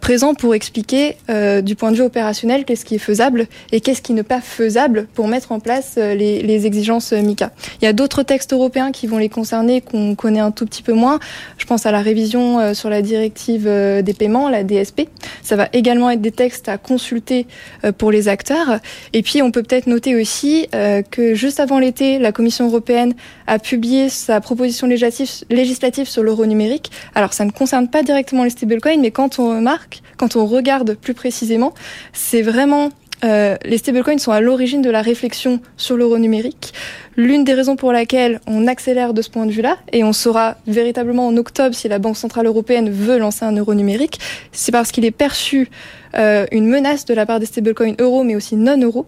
présents 0.00 0.34
pour 0.34 0.54
expliquer 0.54 1.16
du 1.62 1.74
point 1.74 1.90
de 1.90 1.96
vue 1.96 2.02
opérationnel 2.02 2.64
qu'est-ce 2.64 2.84
qui 2.84 2.94
est 2.94 2.98
faisable 2.98 3.46
et 3.72 3.80
qu'est-ce 3.80 4.02
qui 4.02 4.12
n'est 4.12 4.22
pas 4.22 4.40
faisable 4.40 5.06
pour 5.14 5.28
mettre 5.28 5.52
en 5.52 5.60
place 5.60 5.96
les, 5.96 6.42
les 6.42 6.66
exigences 6.66 7.12
MICA. 7.12 7.50
Il 7.80 7.84
y 7.84 7.88
a 7.88 7.92
d'autres 7.92 8.22
textes 8.22 8.52
européens 8.52 8.92
qui 8.92 9.06
vont 9.06 9.18
les 9.18 9.28
concerner 9.28 9.80
qu'on 9.80 10.14
connaît 10.14 10.40
un 10.40 10.50
tout 10.50 10.66
petit 10.66 10.82
peu 10.82 10.92
moins. 10.92 11.18
Je 11.58 11.66
pense 11.66 11.86
à 11.86 11.92
la 11.92 12.00
révision 12.00 12.74
sur 12.74 12.90
la 12.90 13.02
directive 13.02 13.64
des 13.64 14.14
paiements 14.14 14.48
la 14.52 14.64
DSP. 14.64 15.08
Ça 15.42 15.56
va 15.56 15.68
également 15.72 16.10
être 16.10 16.20
des 16.20 16.30
textes 16.30 16.68
à 16.68 16.78
consulter 16.78 17.46
euh, 17.84 17.90
pour 17.92 18.12
les 18.12 18.28
acteurs. 18.28 18.78
Et 19.12 19.22
puis, 19.22 19.42
on 19.42 19.50
peut 19.50 19.62
peut-être 19.62 19.88
noter 19.88 20.14
aussi 20.14 20.68
euh, 20.74 21.02
que 21.02 21.34
juste 21.34 21.58
avant 21.58 21.78
l'été, 21.78 22.18
la 22.18 22.30
Commission 22.30 22.68
européenne 22.68 23.14
a 23.46 23.58
publié 23.58 24.08
sa 24.08 24.40
proposition 24.40 24.86
législative, 24.86 26.08
sur 26.08 26.22
l'euro 26.22 26.46
numérique. 26.46 26.90
Alors, 27.14 27.32
ça 27.32 27.44
ne 27.44 27.50
concerne 27.50 27.88
pas 27.88 28.02
directement 28.02 28.44
les 28.44 28.50
stablecoins, 28.50 29.00
mais 29.00 29.10
quand 29.10 29.38
on 29.38 29.48
remarque, 29.48 30.02
quand 30.16 30.36
on 30.36 30.46
regarde 30.46 30.94
plus 30.94 31.14
précisément, 31.14 31.74
c'est 32.12 32.42
vraiment 32.42 32.90
euh, 33.24 33.56
les 33.64 33.78
stablecoins 33.78 34.18
sont 34.18 34.32
à 34.32 34.40
l'origine 34.40 34.82
de 34.82 34.90
la 34.90 35.02
réflexion 35.02 35.60
sur 35.76 35.96
l'euro 35.96 36.18
numérique. 36.18 36.72
L'une 37.16 37.44
des 37.44 37.54
raisons 37.54 37.76
pour 37.76 37.92
laquelle 37.92 38.40
on 38.46 38.66
accélère 38.66 39.14
de 39.14 39.22
ce 39.22 39.30
point 39.30 39.46
de 39.46 39.52
vue-là, 39.52 39.76
et 39.92 40.02
on 40.02 40.12
saura 40.12 40.56
véritablement 40.66 41.26
en 41.26 41.36
octobre 41.36 41.74
si 41.74 41.88
la 41.88 41.98
Banque 41.98 42.16
Centrale 42.16 42.46
Européenne 42.46 42.90
veut 42.90 43.18
lancer 43.18 43.44
un 43.44 43.52
euro 43.52 43.74
numérique, 43.74 44.18
c'est 44.50 44.72
parce 44.72 44.90
qu'il 44.90 45.04
est 45.04 45.10
perçu 45.10 45.68
euh, 46.14 46.46
une 46.50 46.66
menace 46.66 47.04
de 47.04 47.14
la 47.14 47.26
part 47.26 47.38
des 47.38 47.46
stablecoins 47.46 47.94
euro, 48.00 48.24
mais 48.24 48.34
aussi 48.34 48.56
non 48.56 48.80
euro, 48.80 49.06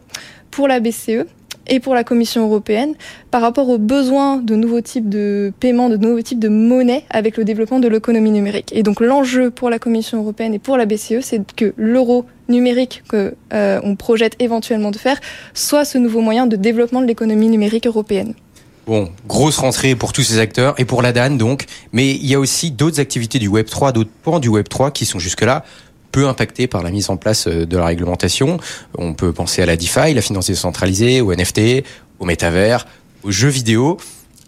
pour 0.50 0.68
la 0.68 0.80
BCE 0.80 1.26
et 1.66 1.80
pour 1.80 1.94
la 1.94 2.04
Commission 2.04 2.44
européenne 2.44 2.94
par 3.30 3.40
rapport 3.40 3.68
aux 3.68 3.78
besoins 3.78 4.36
de 4.36 4.54
nouveaux 4.54 4.80
types 4.80 5.08
de 5.08 5.52
paiements, 5.60 5.88
de 5.88 5.96
nouveaux 5.96 6.22
types 6.22 6.38
de 6.38 6.48
monnaie 6.48 7.04
avec 7.10 7.36
le 7.36 7.44
développement 7.44 7.80
de 7.80 7.88
l'économie 7.88 8.30
numérique. 8.30 8.72
Et 8.72 8.82
donc 8.82 9.00
l'enjeu 9.00 9.50
pour 9.50 9.70
la 9.70 9.78
Commission 9.78 10.18
européenne 10.18 10.54
et 10.54 10.58
pour 10.58 10.76
la 10.76 10.86
BCE, 10.86 11.20
c'est 11.20 11.40
que 11.54 11.72
l'euro 11.76 12.26
numérique 12.48 13.02
que 13.08 13.34
euh, 13.52 13.80
on 13.82 13.96
projette 13.96 14.36
éventuellement 14.38 14.90
de 14.90 14.98
faire 14.98 15.18
soit 15.54 15.84
ce 15.84 15.98
nouveau 15.98 16.20
moyen 16.20 16.46
de 16.46 16.56
développement 16.56 17.00
de 17.00 17.06
l'économie 17.06 17.48
numérique 17.48 17.86
européenne. 17.86 18.34
Bon, 18.86 19.10
grosse 19.26 19.56
rentrée 19.56 19.94
pour 19.94 20.12
tous 20.12 20.22
ces 20.22 20.38
acteurs 20.38 20.74
et 20.76 20.84
pour 20.84 21.00
la 21.00 21.12
DAN 21.12 21.30
donc, 21.30 21.64
mais 21.92 22.10
il 22.10 22.26
y 22.26 22.34
a 22.34 22.38
aussi 22.38 22.70
d'autres 22.70 23.00
activités 23.00 23.38
du 23.38 23.48
Web 23.48 23.64
3, 23.66 23.92
d'autres 23.92 24.10
pans 24.22 24.40
du 24.40 24.48
Web 24.48 24.68
3 24.68 24.90
qui 24.90 25.06
sont 25.06 25.18
jusque-là 25.18 25.64
peu 26.14 26.28
impactés 26.28 26.68
par 26.68 26.84
la 26.84 26.92
mise 26.92 27.10
en 27.10 27.16
place 27.16 27.48
euh, 27.48 27.66
de 27.66 27.76
la 27.76 27.86
réglementation. 27.86 28.58
On 28.96 29.14
peut 29.14 29.32
penser 29.32 29.62
à 29.62 29.66
la 29.66 29.76
DeFi, 29.76 30.14
la 30.14 30.22
finance 30.22 30.46
décentralisée, 30.46 31.20
au 31.20 31.34
NFT, 31.34 31.84
au 32.20 32.24
métavers, 32.24 32.86
aux 33.24 33.32
jeux 33.32 33.48
vidéo. 33.48 33.96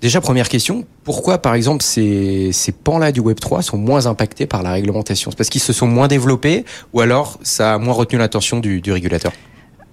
Déjà, 0.01 0.21
première 0.21 0.49
question, 0.49 0.85
pourquoi 1.03 1.39
par 1.39 1.55
exemple 1.55 1.83
ces, 1.83 2.51
ces 2.53 2.71
pans-là 2.71 3.11
du 3.11 3.21
Web3 3.21 3.63
sont 3.63 3.79
moins 3.79 4.07
impactés 4.07 4.47
par 4.47 4.63
la 4.63 4.71
réglementation? 4.71 5.33
C'est 5.33 5.37
parce 5.37 5.49
qu'ils 5.49 5.61
se 5.61 5.73
sont 5.73 5.89
moins 5.89 6.07
développés 6.07 6.65
ou 6.93 7.01
alors 7.01 7.37
ça 7.43 7.75
a 7.75 7.79
moins 7.79 7.95
retenu 7.95 8.21
l'attention 8.21 8.61
du, 8.61 8.81
du 8.81 8.93
régulateur? 8.93 9.33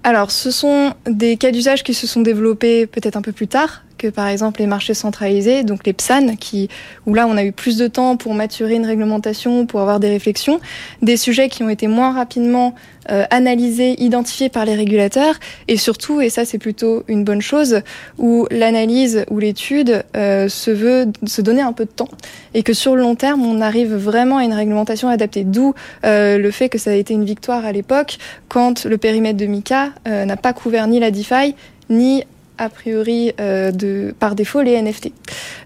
Alors, 0.04 0.30
ce 0.30 0.52
sont 0.52 0.92
des 1.10 1.36
cas 1.36 1.50
d'usage 1.50 1.82
qui 1.82 1.94
se 1.94 2.06
sont 2.06 2.20
développés 2.20 2.86
peut-être 2.86 3.16
un 3.16 3.22
peu 3.22 3.32
plus 3.32 3.48
tard 3.48 3.82
que 3.98 4.08
par 4.08 4.28
exemple 4.28 4.60
les 4.60 4.66
marchés 4.66 4.94
centralisés, 4.94 5.62
donc 5.62 5.86
les 5.86 5.92
PSAN, 5.92 6.36
qui, 6.36 6.68
où 7.06 7.14
là 7.14 7.26
on 7.26 7.36
a 7.36 7.44
eu 7.44 7.52
plus 7.52 7.76
de 7.76 7.86
temps 7.86 8.16
pour 8.16 8.34
maturer 8.34 8.74
une 8.74 8.86
réglementation, 8.86 9.66
pour 9.66 9.80
avoir 9.80 10.00
des 10.00 10.08
réflexions, 10.08 10.60
des 11.02 11.16
sujets 11.16 11.48
qui 11.48 11.62
ont 11.62 11.68
été 11.68 11.86
moins 11.86 12.12
rapidement 12.12 12.74
euh, 13.10 13.24
analysés, 13.30 14.02
identifiés 14.02 14.48
par 14.48 14.64
les 14.64 14.74
régulateurs, 14.74 15.34
et 15.68 15.76
surtout, 15.76 16.20
et 16.20 16.30
ça 16.30 16.44
c'est 16.44 16.58
plutôt 16.58 17.04
une 17.08 17.24
bonne 17.24 17.42
chose, 17.42 17.80
où 18.18 18.46
l'analyse 18.50 19.24
ou 19.30 19.38
l'étude 19.38 20.04
euh, 20.16 20.48
se 20.48 20.70
veut 20.70 21.06
se 21.26 21.42
donner 21.42 21.60
un 21.60 21.72
peu 21.72 21.84
de 21.84 21.90
temps, 21.90 22.08
et 22.54 22.62
que 22.62 22.72
sur 22.72 22.96
le 22.96 23.02
long 23.02 23.14
terme 23.14 23.44
on 23.44 23.60
arrive 23.60 23.94
vraiment 23.94 24.38
à 24.38 24.44
une 24.44 24.54
réglementation 24.54 25.08
adaptée. 25.08 25.44
D'où 25.44 25.74
euh, 26.04 26.38
le 26.38 26.50
fait 26.50 26.68
que 26.68 26.78
ça 26.78 26.90
a 26.90 26.94
été 26.94 27.14
une 27.14 27.24
victoire 27.24 27.64
à 27.64 27.72
l'époque 27.72 28.18
quand 28.48 28.84
le 28.84 28.96
périmètre 28.96 29.36
de 29.36 29.46
MICA 29.46 29.90
n'a 30.06 30.36
pas 30.36 30.52
couvert 30.52 30.86
ni 30.86 31.00
la 31.00 31.10
DeFi 31.10 31.54
ni 31.90 32.24
a 32.58 32.68
priori 32.68 33.32
euh, 33.40 33.70
de, 33.70 34.14
par 34.18 34.34
défaut 34.34 34.62
les 34.62 34.80
NFT. 34.80 35.12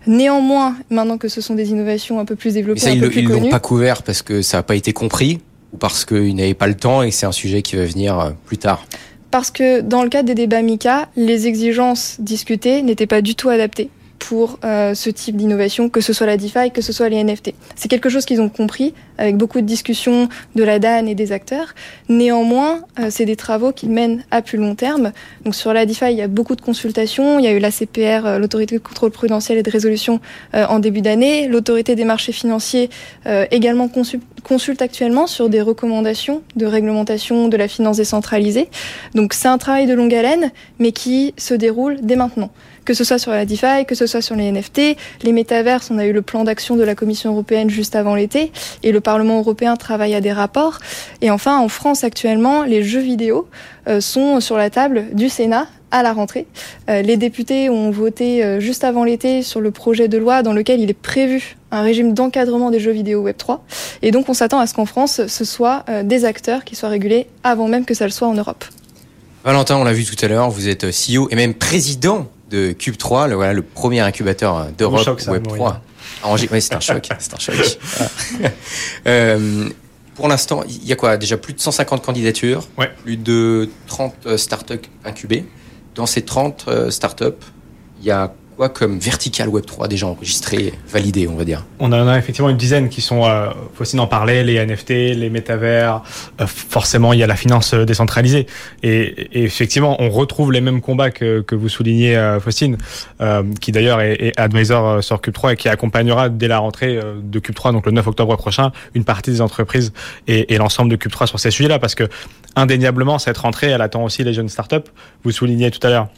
Néanmoins, 0.07 0.76
maintenant 0.90 1.18
que 1.18 1.28
ce 1.28 1.40
sont 1.40 1.54
des 1.54 1.71
innovations 1.71 2.21
un 2.21 2.25
peu 2.25 2.37
plus 2.37 2.54
développées, 2.54 2.80
ça, 2.80 2.90
un 2.90 2.95
ils 2.95 3.00
peu 3.00 3.11
ils 3.14 3.25
l'ont 3.25 3.49
pas 3.49 3.61
couvert 3.61 4.02
parce 4.02 4.23
que 4.23 4.42
ça 4.42 4.59
n'a 4.59 4.62
pas 4.62 4.76
été 4.76 4.92
compris 4.92 5.40
ou 5.73 5.76
parce 5.76 6.04
qu'ils 6.04 6.35
n'avaient 6.35 6.54
pas 6.54 6.66
le 6.66 6.76
temps 6.76 7.02
et 7.02 7.11
c'est 7.11 7.26
un 7.26 7.33
sujet 7.33 7.62
qui 7.62 7.76
va 7.76 7.85
venir 7.85 8.18
euh, 8.18 8.30
plus 8.47 8.59
tard? 8.59 8.85
parce 9.30 9.50
que 9.50 9.80
dans 9.80 10.02
le 10.02 10.09
cadre 10.09 10.26
des 10.26 10.35
débats 10.35 10.62
MICA, 10.62 11.09
les 11.16 11.47
exigences 11.47 12.16
discutées 12.18 12.83
n'étaient 12.83 13.07
pas 13.07 13.21
du 13.21 13.35
tout 13.35 13.49
adaptées 13.49 13.90
pour 14.18 14.58
euh, 14.64 14.94
ce 14.94 15.10
type 15.10 15.37
d'innovation, 15.37 15.88
que 15.88 16.00
ce 16.00 16.12
soit 16.12 16.26
la 16.26 16.37
DeFi, 16.37 16.70
que 16.72 16.82
ce 16.82 16.92
soit 16.92 17.08
les 17.08 17.22
NFT. 17.22 17.54
C'est 17.76 17.88
quelque 17.88 18.08
chose 18.08 18.25
qu'ils 18.25 18.40
ont 18.40 18.48
compris 18.48 18.94
avec 19.16 19.37
beaucoup 19.37 19.60
de 19.60 19.66
discussions 19.66 20.28
de 20.54 20.62
la 20.64 20.78
DAN 20.78 21.06
et 21.06 21.14
des 21.14 21.32
acteurs. 21.32 21.75
Néanmoins, 22.08 22.80
euh, 22.98 23.08
c'est 23.10 23.25
des 23.25 23.37
travaux 23.37 23.72
qu'ils 23.72 23.90
mènent 23.90 24.25
à 24.30 24.42
plus 24.42 24.58
long 24.58 24.75
terme. 24.75 25.12
Donc 25.44 25.54
sur 25.54 25.72
la 25.72 25.87
DeFi, 25.87 26.06
il 26.10 26.16
y 26.16 26.22
a 26.22 26.28
beaucoup 26.28 26.56
de 26.56 26.60
consultations. 26.60 27.38
Il 27.38 27.44
y 27.44 27.48
a 27.48 27.52
eu 27.52 27.58
la 27.58 27.70
CPR, 27.70 28.26
euh, 28.26 28.38
l'autorité 28.38 28.76
de 28.76 28.80
contrôle 28.80 29.10
prudentiel 29.10 29.58
et 29.58 29.62
de 29.62 29.70
résolution 29.70 30.20
euh, 30.54 30.66
en 30.68 30.78
début 30.78 31.00
d'année. 31.00 31.48
L'autorité 31.48 31.94
des 31.94 32.04
marchés 32.04 32.32
financiers 32.32 32.90
euh, 33.26 33.46
également 33.50 33.88
consul- 33.88 34.20
consulte 34.42 34.82
actuellement 34.82 35.26
sur 35.26 35.48
des 35.48 35.60
recommandations 35.60 36.42
de 36.56 36.66
réglementation 36.66 37.48
de 37.48 37.56
la 37.56 37.68
finance 37.68 37.98
décentralisée. 37.98 38.68
Donc 39.14 39.34
c'est 39.34 39.48
un 39.48 39.58
travail 39.58 39.87
de 39.87 39.94
longue 39.94 40.14
haleine, 40.14 40.50
mais 40.78 40.92
qui 40.92 41.34
se 41.37 41.54
déroule 41.54 41.98
dès 42.02 42.16
maintenant. 42.16 42.50
Que 42.88 42.95
ce 42.95 43.04
soit 43.04 43.18
sur 43.18 43.33
la 43.33 43.45
DeFi, 43.45 43.85
que 43.87 43.95
ce 43.95 44.07
soit 44.07 44.23
sur 44.23 44.35
les 44.35 44.50
NFT, 44.50 44.97
les 45.23 45.33
métaverses, 45.33 45.90
on 45.90 45.99
a 45.99 46.07
eu 46.07 46.12
le 46.14 46.23
plan 46.23 46.42
d'action 46.42 46.75
de 46.75 46.83
la 46.83 46.95
Commission 46.95 47.33
européenne 47.33 47.68
juste 47.68 47.95
avant 47.95 48.14
l'été, 48.14 48.50
et 48.83 48.92
le 48.92 49.02
Parlement 49.02 49.40
européen 49.40 49.76
travaille 49.76 50.14
à 50.14 50.23
des 50.23 50.33
rapports. 50.33 50.78
Et 51.21 51.30
enfin, 51.30 51.59
en 51.59 51.68
France 51.68 52.02
actuellement, 52.02 52.62
les 52.62 52.83
jeux 52.83 53.02
vidéo 53.02 53.47
euh, 53.88 54.00
sont 54.00 54.40
sur 54.40 54.57
la 54.57 54.71
table 54.71 55.09
du 55.12 55.28
Sénat 55.28 55.66
à 55.90 56.02
la 56.02 56.14
rentrée. 56.14 56.47
Euh, 56.88 57.02
les 57.02 57.18
députés 57.18 57.68
ont 57.68 57.90
voté 57.90 58.42
euh, 58.42 58.59
juste 58.59 58.85
avant 58.85 59.04
l'été 59.04 59.42
sur 59.42 59.61
le 59.61 59.71
projet 59.71 60.09
de 60.09 60.16
loi 60.16 60.42
dans 60.42 60.54
lequel 60.54 60.80
il 60.80 60.88
est 60.88 60.95
prévu 60.95 61.59
un 61.71 61.83
régime 61.83 62.14
d'encadrement 62.14 62.71
des 62.71 62.80
jeux 62.80 62.92
vidéo 62.92 63.23
Web3. 63.28 63.59
Et 64.00 64.12
donc 64.12 64.30
on 64.30 64.35
s'attend 64.35 64.61
à 64.61 64.66
ce 64.66 64.73
qu'en 64.73 64.87
France, 64.87 65.26
ce 65.26 65.45
soit 65.45 65.85
des 66.04 66.25
acteurs 66.25 66.64
qui 66.64 66.75
soient 66.75 66.88
régulés 66.88 67.26
avant 67.45 67.68
même 67.68 67.85
que 67.85 67.92
ça 67.92 68.07
le 68.07 68.12
soit 68.12 68.28
en 68.28 68.35
Europe. 68.35 68.64
Valentin, 69.45 69.76
on 69.76 69.85
l'a 69.85 69.92
vu 69.92 70.07
tout 70.07 70.16
à 70.25 70.28
l'heure, 70.28 70.49
vous 70.49 70.68
êtes 70.68 70.87
CEO 70.87 71.28
et 71.30 71.37
même 71.37 71.52
président 71.52 72.28
de 72.50 72.73
Cube3, 72.73 73.28
le, 73.28 73.35
voilà, 73.35 73.52
le 73.52 73.62
premier 73.62 74.00
incubateur 74.00 74.67
d'Europe 74.76 75.07
Web3. 75.21 75.43
Maureen. 75.57 75.73
à 76.23 76.28
Angers. 76.28 76.49
Ouais, 76.50 76.61
c'est 76.61 76.75
un 76.75 76.81
choc, 76.81 77.09
c'est 77.19 77.35
un 77.35 77.38
choc. 77.38 77.55
Voilà. 77.99 78.52
Euh, 79.07 79.69
pour 80.14 80.28
l'instant, 80.28 80.64
il 80.69 80.85
y 80.85 80.93
a 80.93 80.97
quoi 80.97 81.17
Déjà 81.17 81.37
plus 81.37 81.52
de 81.55 81.61
150 81.61 82.05
candidatures, 82.05 82.67
Ouais. 82.76 82.90
plus 83.05 83.17
de 83.17 83.69
30 83.87 84.14
euh, 84.26 84.37
startups 84.37 84.88
incubées. 85.05 85.45
Dans 85.95 86.07
ces 86.07 86.23
30 86.23 86.64
euh, 86.69 86.90
startups, 86.90 87.25
il 88.00 88.07
y 88.07 88.11
a 88.11 88.33
quoi 88.58 88.68
comme 88.68 88.98
vertical 88.98 89.48
Web3 89.48 89.86
déjà 89.86 90.08
enregistré, 90.08 90.74
validé, 90.90 91.28
on 91.28 91.36
va 91.36 91.44
dire 91.44 91.64
On 91.78 91.92
en 91.92 92.08
a 92.08 92.18
effectivement 92.18 92.50
une 92.50 92.56
dizaine 92.56 92.88
qui 92.88 93.00
sont, 93.00 93.24
euh, 93.24 93.50
faut 93.72 93.98
en 93.98 94.08
parler, 94.08 94.42
les 94.42 94.58
NFT, 94.66 94.90
les 94.90 95.30
métavers, 95.30 96.02
euh, 96.40 96.46
forcément 96.48 97.12
il 97.12 97.20
y 97.20 97.22
a 97.22 97.28
la 97.28 97.36
finance 97.36 97.72
euh, 97.72 97.84
décentralisée. 97.84 98.46
Et, 98.82 99.38
et 99.38 99.44
effectivement, 99.44 99.96
on 100.02 100.10
retrouve 100.10 100.50
les 100.50 100.60
mêmes 100.60 100.80
combats 100.80 101.12
que, 101.12 101.40
que 101.40 101.54
vous 101.54 101.68
soulignez, 101.68 102.16
euh, 102.16 102.40
Faustine, 102.40 102.78
euh, 103.20 103.44
qui 103.60 103.70
d'ailleurs 103.70 104.00
est, 104.00 104.14
est 104.14 104.40
advisor 104.40 104.86
euh, 104.88 105.00
sur 105.02 105.18
Cube3 105.18 105.52
et 105.52 105.56
qui 105.56 105.68
accompagnera 105.68 106.28
dès 106.28 106.48
la 106.48 106.58
rentrée 106.58 106.98
de 107.22 107.38
Cube3, 107.38 107.72
donc 107.72 107.86
le 107.86 107.92
9 107.92 108.08
octobre 108.08 108.36
prochain, 108.36 108.72
une 108.94 109.04
partie 109.04 109.30
des 109.30 109.40
entreprises 109.40 109.92
et, 110.26 110.52
et 110.52 110.58
l'ensemble 110.58 110.90
de 110.90 110.96
Cube3 110.96 111.28
sur 111.28 111.38
ces 111.38 111.52
sujets-là, 111.52 111.78
parce 111.78 111.94
que 111.94 112.08
indéniablement, 112.56 113.20
cette 113.20 113.38
rentrée, 113.38 113.68
elle 113.68 113.82
attend 113.82 114.02
aussi 114.02 114.24
les 114.24 114.34
jeunes 114.34 114.48
startups. 114.48 114.90
Vous 115.22 115.30
soulignez 115.30 115.70
tout 115.70 115.86
à 115.86 115.90
l'heure 115.90 116.08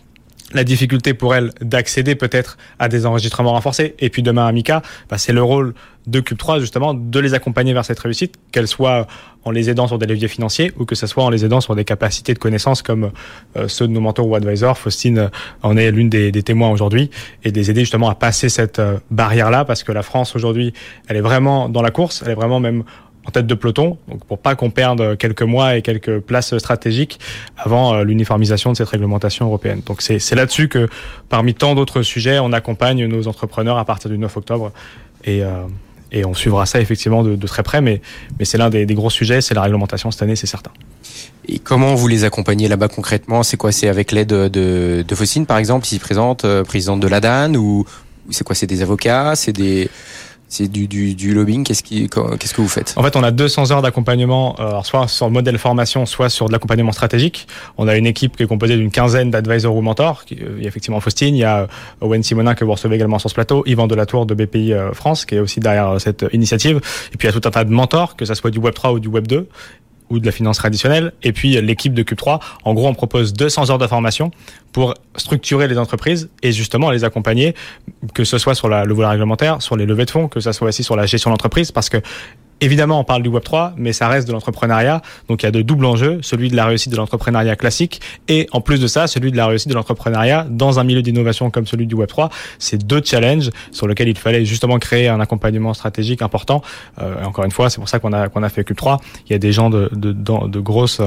la 0.53 0.65
difficulté 0.65 1.15
pour 1.15 1.35
elles 1.35 1.53
d'accéder 1.61 2.15
peut-être 2.15 2.59
à 2.79 2.89
des 2.89 3.07
enregistrements 3.07 3.53
renforcés. 3.53 3.95
Et 3.99 4.11
puis 4.11 4.23
demain 4.23 4.47
à 4.47 4.53
bah, 5.09 5.19
c'est 5.19 5.33
le 5.33 5.43
rôle 5.43 5.75
de 6.07 6.21
Cube 6.21 6.39
3 6.39 6.61
justement 6.61 6.95
de 6.95 7.21
les 7.21 7.35
accompagner 7.35 7.73
vers 7.73 7.85
cette 7.85 8.01
réussite, 8.01 8.37
qu'elle 8.53 8.67
soit 8.67 9.07
en 9.45 9.51
les 9.51 9.71
aidant 9.71 9.87
sur 9.87 9.99
des 9.99 10.07
leviers 10.07 10.29
financiers 10.29 10.73
ou 10.79 10.85
que 10.85 10.95
ce 10.95 11.07
soit 11.07 11.25
en 11.25 11.31
les 11.31 11.45
aidant 11.45 11.61
sur 11.61 11.75
des 11.75 11.85
capacités 11.85 12.35
de 12.35 12.39
connaissances 12.39 12.83
comme 12.83 13.11
euh, 13.57 13.69
ceux 13.69 13.87
de 13.87 13.93
nos 13.93 14.01
mentors 14.01 14.27
ou 14.27 14.35
advisors. 14.35 14.77
Faustine 14.77 15.19
euh, 15.19 15.29
en 15.63 15.77
est 15.77 15.91
l'une 15.91 16.09
des, 16.09 16.33
des 16.33 16.43
témoins 16.43 16.71
aujourd'hui 16.71 17.11
et 17.45 17.53
de 17.53 17.57
les 17.57 17.71
aider 17.71 17.81
justement 17.81 18.11
à 18.11 18.15
passer 18.15 18.49
cette 18.49 18.79
euh, 18.79 18.99
barrière-là 19.11 19.65
parce 19.65 19.83
que 19.83 19.93
la 19.93 20.03
France 20.03 20.35
aujourd'hui, 20.37 20.73
elle 21.09 21.17
est 21.17 21.23
vraiment 21.23 21.69
dans 21.69 21.83
la 21.83 21.91
course, 21.91 22.23
elle 22.25 22.33
est 22.33 22.35
vraiment 22.35 22.61
même 22.61 22.85
tête 23.31 23.47
de 23.47 23.55
peloton, 23.55 23.99
donc 24.09 24.25
pour 24.25 24.39
pas 24.39 24.55
qu'on 24.55 24.71
perde 24.71 25.17
quelques 25.17 25.43
mois 25.43 25.77
et 25.77 25.83
quelques 25.83 26.21
places 26.21 26.57
stratégiques 26.59 27.19
avant 27.57 27.95
euh, 27.95 28.05
l'uniformisation 28.05 28.73
de 28.73 28.77
cette 28.77 28.89
réglementation 28.89 29.47
européenne. 29.47 29.83
Donc 29.87 30.03
c'est 30.03 30.35
là-dessus 30.35 30.69
que, 30.69 30.89
parmi 31.29 31.55
tant 31.55 31.75
d'autres 31.75 32.03
sujets, 32.03 32.39
on 32.39 32.53
accompagne 32.53 33.07
nos 33.07 33.29
entrepreneurs 33.29 33.79
à 33.79 33.85
partir 33.85 34.11
du 34.11 34.19
9 34.19 34.37
octobre 34.37 34.73
et 35.25 35.43
euh, 35.43 35.65
et 36.13 36.25
on 36.25 36.35
suivra 36.35 36.67
ça 36.67 36.81
effectivement 36.81 37.23
de, 37.23 37.47
très 37.47 37.63
près, 37.63 37.81
mais, 37.81 38.01
c'est 38.43 38.59
l'un 38.59 38.71
des, 38.71 38.87
gros 38.87 39.11
sujets, 39.11 39.41
c'est 39.41 39.55
la 39.55 39.63
réglementation 39.63 40.11
cette 40.11 40.23
année, 40.23 40.37
c'est 40.37 40.47
certain. 40.47 40.73
Et 41.47 41.59
comment 41.59 41.95
vous 41.95 42.09
les 42.09 42.25
accompagnez 42.25 42.69
là-bas 42.69 42.89
concrètement? 42.89 43.43
C'est 43.43 43.57
quoi? 43.57 43.73
C'est 43.73 43.89
avec 43.89 44.13
l'aide 44.13 44.29
de, 44.29 45.05
de, 45.07 45.15
Faustine, 45.15 45.47
par 45.47 45.59
exemple, 45.59 45.87
se 45.87 45.97
présente 45.97 46.45
euh, 46.45 46.65
présidente 46.65 47.01
de 47.01 47.09
la 47.09 47.21
DAN 47.21 47.55
ou, 47.55 47.85
ou 48.29 48.33
c'est 48.33 48.45
quoi? 48.45 48.55
C'est 48.55 48.67
des 48.67 48.83
avocats? 48.83 49.37
C'est 49.37 49.53
des 49.53 49.89
c'est 50.51 50.67
du, 50.67 51.33
lobbying 51.33 51.65
Qu'est-ce 51.65 51.85
que 51.85 52.61
vous 52.61 52.69
faites 52.69 52.93
En 52.97 53.05
fait, 53.05 53.15
on 53.15 53.23
a 53.23 53.31
200 53.31 53.71
heures 53.71 53.83
d'accompagnement, 53.83 54.57
euh, 54.59 54.83
soit 54.83 55.07
sur 55.07 55.27
le 55.27 55.33
modèle 55.33 55.57
formation, 55.59 56.07
soit 56.07 56.29
sur 56.29 56.49
de 56.49 56.53
l'accompagnement 56.53 56.91
stratégique. 56.91 57.47
On 57.79 57.87
a 57.87 57.97
une 57.97 58.07
équipe 58.07 58.37
qui 58.37 58.43
est 58.43 58.47
composée 58.49 58.77
d'une 58.77 58.91
quinzaine 58.91 59.31
d'advisors 59.31 59.75
ou 59.77 59.81
mentors. 59.81 60.25
Euh, 60.33 60.57
Il 60.59 60.63
y 60.63 60.65
a 60.65 60.69
effectivement 60.69 60.99
Faustine, 60.99 61.37
il 61.37 61.41
y 61.41 61.45
a 61.45 61.61
euh, 61.61 61.67
Owen 62.01 62.25
Simonin 62.25 62.57
que 62.57 62.65
vous 62.65 62.73
recevez 62.73 62.97
également 62.97 63.21
sur 63.21 63.31
ce 63.31 63.35
plateau, 63.35 63.63
Yvan 63.65 63.87
Delatour 63.87 64.27
de 64.27 64.35
BPI 64.35 64.75
France 64.93 65.25
qui 65.25 65.37
est 65.37 65.39
aussi 65.39 65.61
derrière 65.61 66.01
cette 66.01 66.27
initiative. 66.33 66.81
Et 67.13 67.17
puis 67.17 67.29
il 67.29 67.33
y 67.33 67.37
a 67.37 67.41
tout 67.41 67.47
un 67.47 67.53
tas 67.53 67.65
de 67.65 67.71
mentors, 67.71 68.17
que 68.17 68.25
ça 68.25 68.35
soit 68.35 68.51
du 68.51 68.59
Web 68.59 68.75
3 68.75 68.95
ou 68.95 68.99
du 68.99 69.09
Web 69.09 69.29
2 69.29 69.49
ou 70.11 70.19
de 70.19 70.27
la 70.27 70.33
finance 70.33 70.59
traditionnelle. 70.59 71.13
Et 71.23 71.33
puis 71.33 71.57
euh, 71.57 71.61
l'équipe 71.61 71.95
de 71.95 72.03
Cube 72.03 72.19
3, 72.19 72.41
en 72.65 72.75
gros, 72.75 72.89
on 72.89 72.95
propose 72.95 73.33
200 73.33 73.71
heures 73.71 73.79
de 73.79 73.87
formation 73.87 74.31
pour 74.73 74.95
structurer 75.17 75.69
les 75.69 75.79
entreprises 75.79 76.29
et 76.43 76.53
justement 76.53 76.91
les 76.91 77.05
accompagner, 77.05 77.55
que 78.15 78.25
ce 78.25 78.39
soit 78.39 78.55
sur 78.55 78.69
le 78.69 78.93
volet 78.93 79.09
réglementaire, 79.09 79.63
sur 79.63 79.77
les 79.77 79.87
levées 79.87 80.05
de 80.05 80.11
fonds, 80.11 80.29
que 80.29 80.41
ce 80.41 80.53
soit 80.53 80.69
aussi 80.69 80.85
sur 80.85 80.97
la 80.97 81.07
gestion 81.07 81.31
d'entreprise, 81.31 81.73
parce 81.73 81.89
que 81.89 81.99
Évidemment, 82.61 83.01
on 83.01 83.05
parle 83.05 83.23
du 83.23 83.29
Web 83.29 83.43
3, 83.43 83.75
mais 83.77 83.93
ça 83.93 84.09
reste 84.09 84.27
de 84.27 84.33
l'entrepreneuriat. 84.33 85.03
Donc 85.29 85.43
il 85.43 85.47
y 85.47 85.49
a 85.49 85.53
de 85.53 85.63
doubles 85.63 85.87
enjeux, 85.87 86.19
celui 86.23 86.49
de 86.49 86.57
la 86.57 86.67
réussite 86.67 86.93
de 86.93 86.97
l'entrepreneuriat 86.97 87.57
classique 87.57 88.01
et 88.29 88.49
en 88.53 88.61
plus 88.61 88.81
de 88.81 88.87
ça, 88.87 89.07
celui 89.07 89.33
de 89.33 89.37
la 89.37 89.47
réussite 89.47 89.69
de 89.69 89.75
l'entrepreneuriat 89.75 90.47
dans 90.49 90.79
un 90.79 90.85
milieu 90.85 91.03
d'innovation 91.03 91.51
comme 91.51 91.67
celui 91.67 91.87
du 91.87 91.95
Web 91.95 92.09
3. 92.09 92.31
C'est 92.59 92.87
deux 92.87 93.03
challenges 93.05 93.51
sur 93.73 93.87
lesquels 93.89 94.09
il 94.09 94.19
fallait 94.19 94.45
justement 94.45 94.79
créer 94.79 95.09
un 95.09 95.21
accompagnement 95.21 95.75
stratégique 95.75 96.23
important. 96.23 96.63
Euh, 97.01 97.25
encore 97.25 97.45
une 97.45 97.51
fois, 97.51 97.71
c'est 97.71 97.79
pour 97.79 97.89
ça 97.89 97.99
qu'on 97.99 98.13
a 98.13 98.29
qu'on 98.29 98.43
a 98.43 98.49
fait 98.49 98.65
Cube 98.65 98.77
3. 98.77 99.01
Il 99.27 99.33
y 99.33 99.35
a 99.35 99.39
des 99.39 99.53
gens 99.53 99.71
de 99.71 99.91
de, 99.93 100.13
de, 100.13 100.61
grosses 100.61 101.01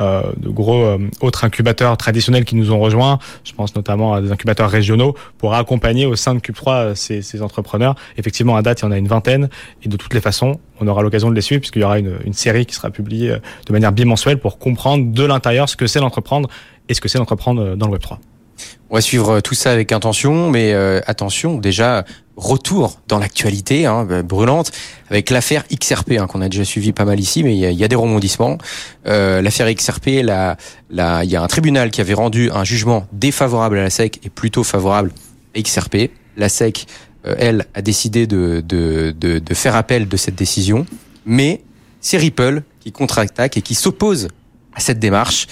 euh, 0.00 0.22
de 0.36 0.48
gros 0.48 0.82
euh, 0.82 0.98
autres 1.20 1.44
incubateurs 1.44 1.96
traditionnels 1.96 2.44
qui 2.44 2.56
nous 2.56 2.72
ont 2.72 2.80
rejoints. 2.80 3.18
Je 3.44 3.52
pense 3.52 3.74
notamment 3.74 4.14
à 4.14 4.20
des 4.20 4.32
incubateurs 4.32 4.70
régionaux 4.70 5.14
pour 5.38 5.54
accompagner 5.54 6.06
au 6.06 6.16
sein 6.16 6.34
de 6.34 6.40
Cube 6.40 6.54
3 6.54 6.74
euh, 6.74 6.94
ces, 6.94 7.22
ces 7.22 7.42
entrepreneurs. 7.42 7.94
Effectivement, 8.16 8.56
à 8.56 8.62
date, 8.62 8.80
il 8.80 8.84
y 8.84 8.88
en 8.88 8.92
a 8.92 8.98
une 8.98 9.08
vingtaine 9.08 9.48
et 9.82 9.88
de 9.88 9.96
toutes 9.96 10.14
les 10.14 10.20
façons, 10.20 10.58
on 10.80 10.86
aura 10.90 11.02
l'occasion 11.02 11.30
de 11.30 11.34
les 11.34 11.40
suivre 11.40 11.60
puisqu'il 11.60 11.82
y 11.82 11.84
aura 11.84 11.98
une, 11.98 12.18
une, 12.24 12.32
série 12.32 12.66
qui 12.66 12.74
sera 12.74 12.90
publiée 12.90 13.30
euh, 13.30 13.38
de 13.66 13.72
manière 13.72 13.92
bimensuelle 13.92 14.38
pour 14.38 14.58
comprendre 14.58 15.12
de 15.12 15.24
l'intérieur 15.24 15.68
ce 15.68 15.76
que 15.76 15.86
c'est 15.86 16.00
l'entreprendre 16.00 16.48
et 16.88 16.94
ce 16.94 17.00
que 17.00 17.08
c'est 17.08 17.18
l'entreprendre 17.18 17.62
euh, 17.62 17.76
dans 17.76 17.86
le 17.86 17.92
Web 17.92 18.02
3. 18.02 18.20
On 18.90 18.96
va 18.96 19.00
suivre 19.00 19.40
tout 19.40 19.54
ça 19.54 19.70
avec 19.70 19.92
intention, 19.92 20.50
mais 20.50 20.72
euh, 20.72 21.00
attention, 21.06 21.58
déjà 21.58 22.04
retour 22.36 23.00
dans 23.06 23.18
l'actualité 23.18 23.86
hein, 23.86 24.06
brûlante 24.24 24.72
avec 25.10 25.30
l'affaire 25.30 25.64
XRP 25.72 26.12
hein, 26.18 26.26
qu'on 26.26 26.40
a 26.40 26.48
déjà 26.48 26.64
suivi 26.64 26.92
pas 26.92 27.04
mal 27.04 27.20
ici, 27.20 27.44
mais 27.44 27.54
il 27.54 27.58
y 27.58 27.66
a, 27.66 27.70
y 27.70 27.84
a, 27.84 27.88
des 27.88 27.96
rebondissements. 27.96 28.58
Euh, 29.06 29.42
l'affaire 29.42 29.72
XRP, 29.72 30.22
là, 30.24 30.56
là, 30.90 31.22
il 31.22 31.30
y 31.30 31.36
a 31.36 31.42
un 31.42 31.46
tribunal 31.46 31.90
qui 31.90 32.00
avait 32.00 32.14
rendu 32.14 32.50
un 32.50 32.64
jugement 32.64 33.06
défavorable 33.12 33.78
à 33.78 33.82
la 33.84 33.90
SEC 33.90 34.20
et 34.24 34.30
plutôt 34.30 34.64
favorable 34.64 35.12
à 35.54 35.60
XRP. 35.60 36.10
La 36.36 36.48
SEC 36.48 36.86
euh, 36.86 37.09
elle, 37.24 37.66
a 37.74 37.82
décidé 37.82 38.26
de, 38.26 38.62
de, 38.66 39.14
de, 39.18 39.38
de, 39.38 39.54
faire 39.54 39.76
appel 39.76 40.08
de 40.08 40.16
cette 40.16 40.36
décision, 40.36 40.86
mais 41.26 41.62
c'est 42.00 42.16
Ripple 42.16 42.62
qui 42.80 42.92
contre-attaque 42.92 43.56
et 43.56 43.62
qui 43.62 43.74
s'oppose 43.74 44.28
à 44.74 44.80
cette 44.80 44.98
démarche 44.98 45.46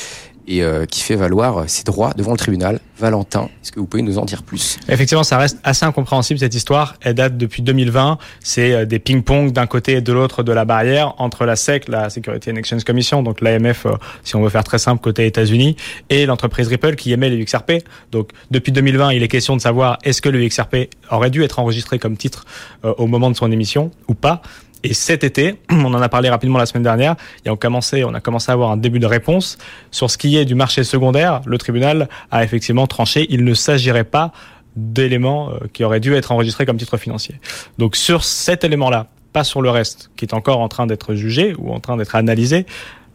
et 0.48 0.62
euh, 0.62 0.86
qui 0.86 1.02
fait 1.02 1.14
valoir 1.14 1.68
ses 1.68 1.84
droits 1.84 2.12
devant 2.16 2.32
le 2.32 2.38
tribunal. 2.38 2.80
Valentin, 2.98 3.48
est-ce 3.62 3.70
que 3.70 3.78
vous 3.78 3.86
pouvez 3.86 4.02
nous 4.02 4.18
en 4.18 4.24
dire 4.24 4.42
plus? 4.42 4.78
Effectivement, 4.88 5.22
ça 5.22 5.38
reste 5.38 5.58
assez 5.62 5.84
incompréhensible 5.84 6.40
cette 6.40 6.54
histoire. 6.54 6.96
Elle 7.02 7.14
date 7.14 7.36
depuis 7.36 7.62
2020. 7.62 8.18
C'est 8.40 8.72
euh, 8.72 8.84
des 8.86 8.98
ping-pong 8.98 9.52
d'un 9.52 9.66
côté 9.66 9.92
et 9.92 10.00
de 10.00 10.12
l'autre 10.12 10.42
de 10.42 10.50
la 10.50 10.64
barrière 10.64 11.14
entre 11.18 11.44
la 11.44 11.54
SEC, 11.54 11.86
la 11.88 12.08
Security 12.08 12.50
and 12.50 12.56
Exchange 12.56 12.84
Commission, 12.84 13.22
donc 13.22 13.42
l'AMF, 13.42 13.86
euh, 13.86 13.92
si 14.24 14.34
on 14.36 14.42
veut 14.42 14.48
faire 14.48 14.64
très 14.64 14.78
simple, 14.78 15.02
côté 15.02 15.26
États-Unis, 15.26 15.76
et 16.08 16.24
l'entreprise 16.24 16.66
Ripple 16.68 16.96
qui 16.96 17.12
émet 17.12 17.28
les 17.28 17.44
XRP. 17.44 17.84
Donc 18.10 18.30
depuis 18.50 18.72
2020, 18.72 19.12
il 19.12 19.22
est 19.22 19.28
question 19.28 19.54
de 19.54 19.60
savoir 19.60 19.98
est-ce 20.02 20.22
que 20.22 20.30
le 20.30 20.44
XRP 20.46 20.88
aurait 21.10 21.30
dû 21.30 21.44
être 21.44 21.58
enregistré 21.58 21.98
comme 21.98 22.16
titre 22.16 22.46
au 22.82 23.06
moment 23.06 23.30
de 23.30 23.36
son 23.36 23.52
émission 23.52 23.90
ou 24.08 24.14
pas. 24.14 24.42
Et 24.84 24.94
cet 24.94 25.24
été, 25.24 25.56
on 25.70 25.92
en 25.94 26.00
a 26.00 26.08
parlé 26.08 26.28
rapidement 26.28 26.58
la 26.58 26.66
semaine 26.66 26.82
dernière, 26.82 27.16
et 27.44 27.50
on, 27.50 27.56
commencé, 27.56 28.04
on 28.04 28.14
a 28.14 28.20
commencé 28.20 28.50
à 28.50 28.54
avoir 28.54 28.70
un 28.70 28.76
début 28.76 28.98
de 28.98 29.06
réponse 29.06 29.58
sur 29.90 30.10
ce 30.10 30.18
qui 30.18 30.36
est 30.36 30.44
du 30.44 30.54
marché 30.54 30.84
secondaire. 30.84 31.40
Le 31.46 31.58
tribunal 31.58 32.08
a 32.30 32.44
effectivement 32.44 32.86
tranché, 32.86 33.26
il 33.30 33.44
ne 33.44 33.54
s'agirait 33.54 34.04
pas 34.04 34.32
d'éléments 34.76 35.50
euh, 35.50 35.66
qui 35.72 35.82
auraient 35.82 36.00
dû 36.00 36.14
être 36.14 36.30
enregistrés 36.30 36.64
comme 36.64 36.76
titre 36.76 36.96
financier. 36.96 37.40
Donc 37.78 37.96
sur 37.96 38.22
cet 38.22 38.64
élément-là, 38.64 39.08
pas 39.32 39.44
sur 39.44 39.60
le 39.60 39.70
reste, 39.70 40.10
qui 40.16 40.24
est 40.24 40.34
encore 40.34 40.60
en 40.60 40.68
train 40.68 40.86
d'être 40.86 41.14
jugé 41.14 41.54
ou 41.58 41.72
en 41.72 41.80
train 41.80 41.96
d'être 41.96 42.14
analysé, 42.14 42.64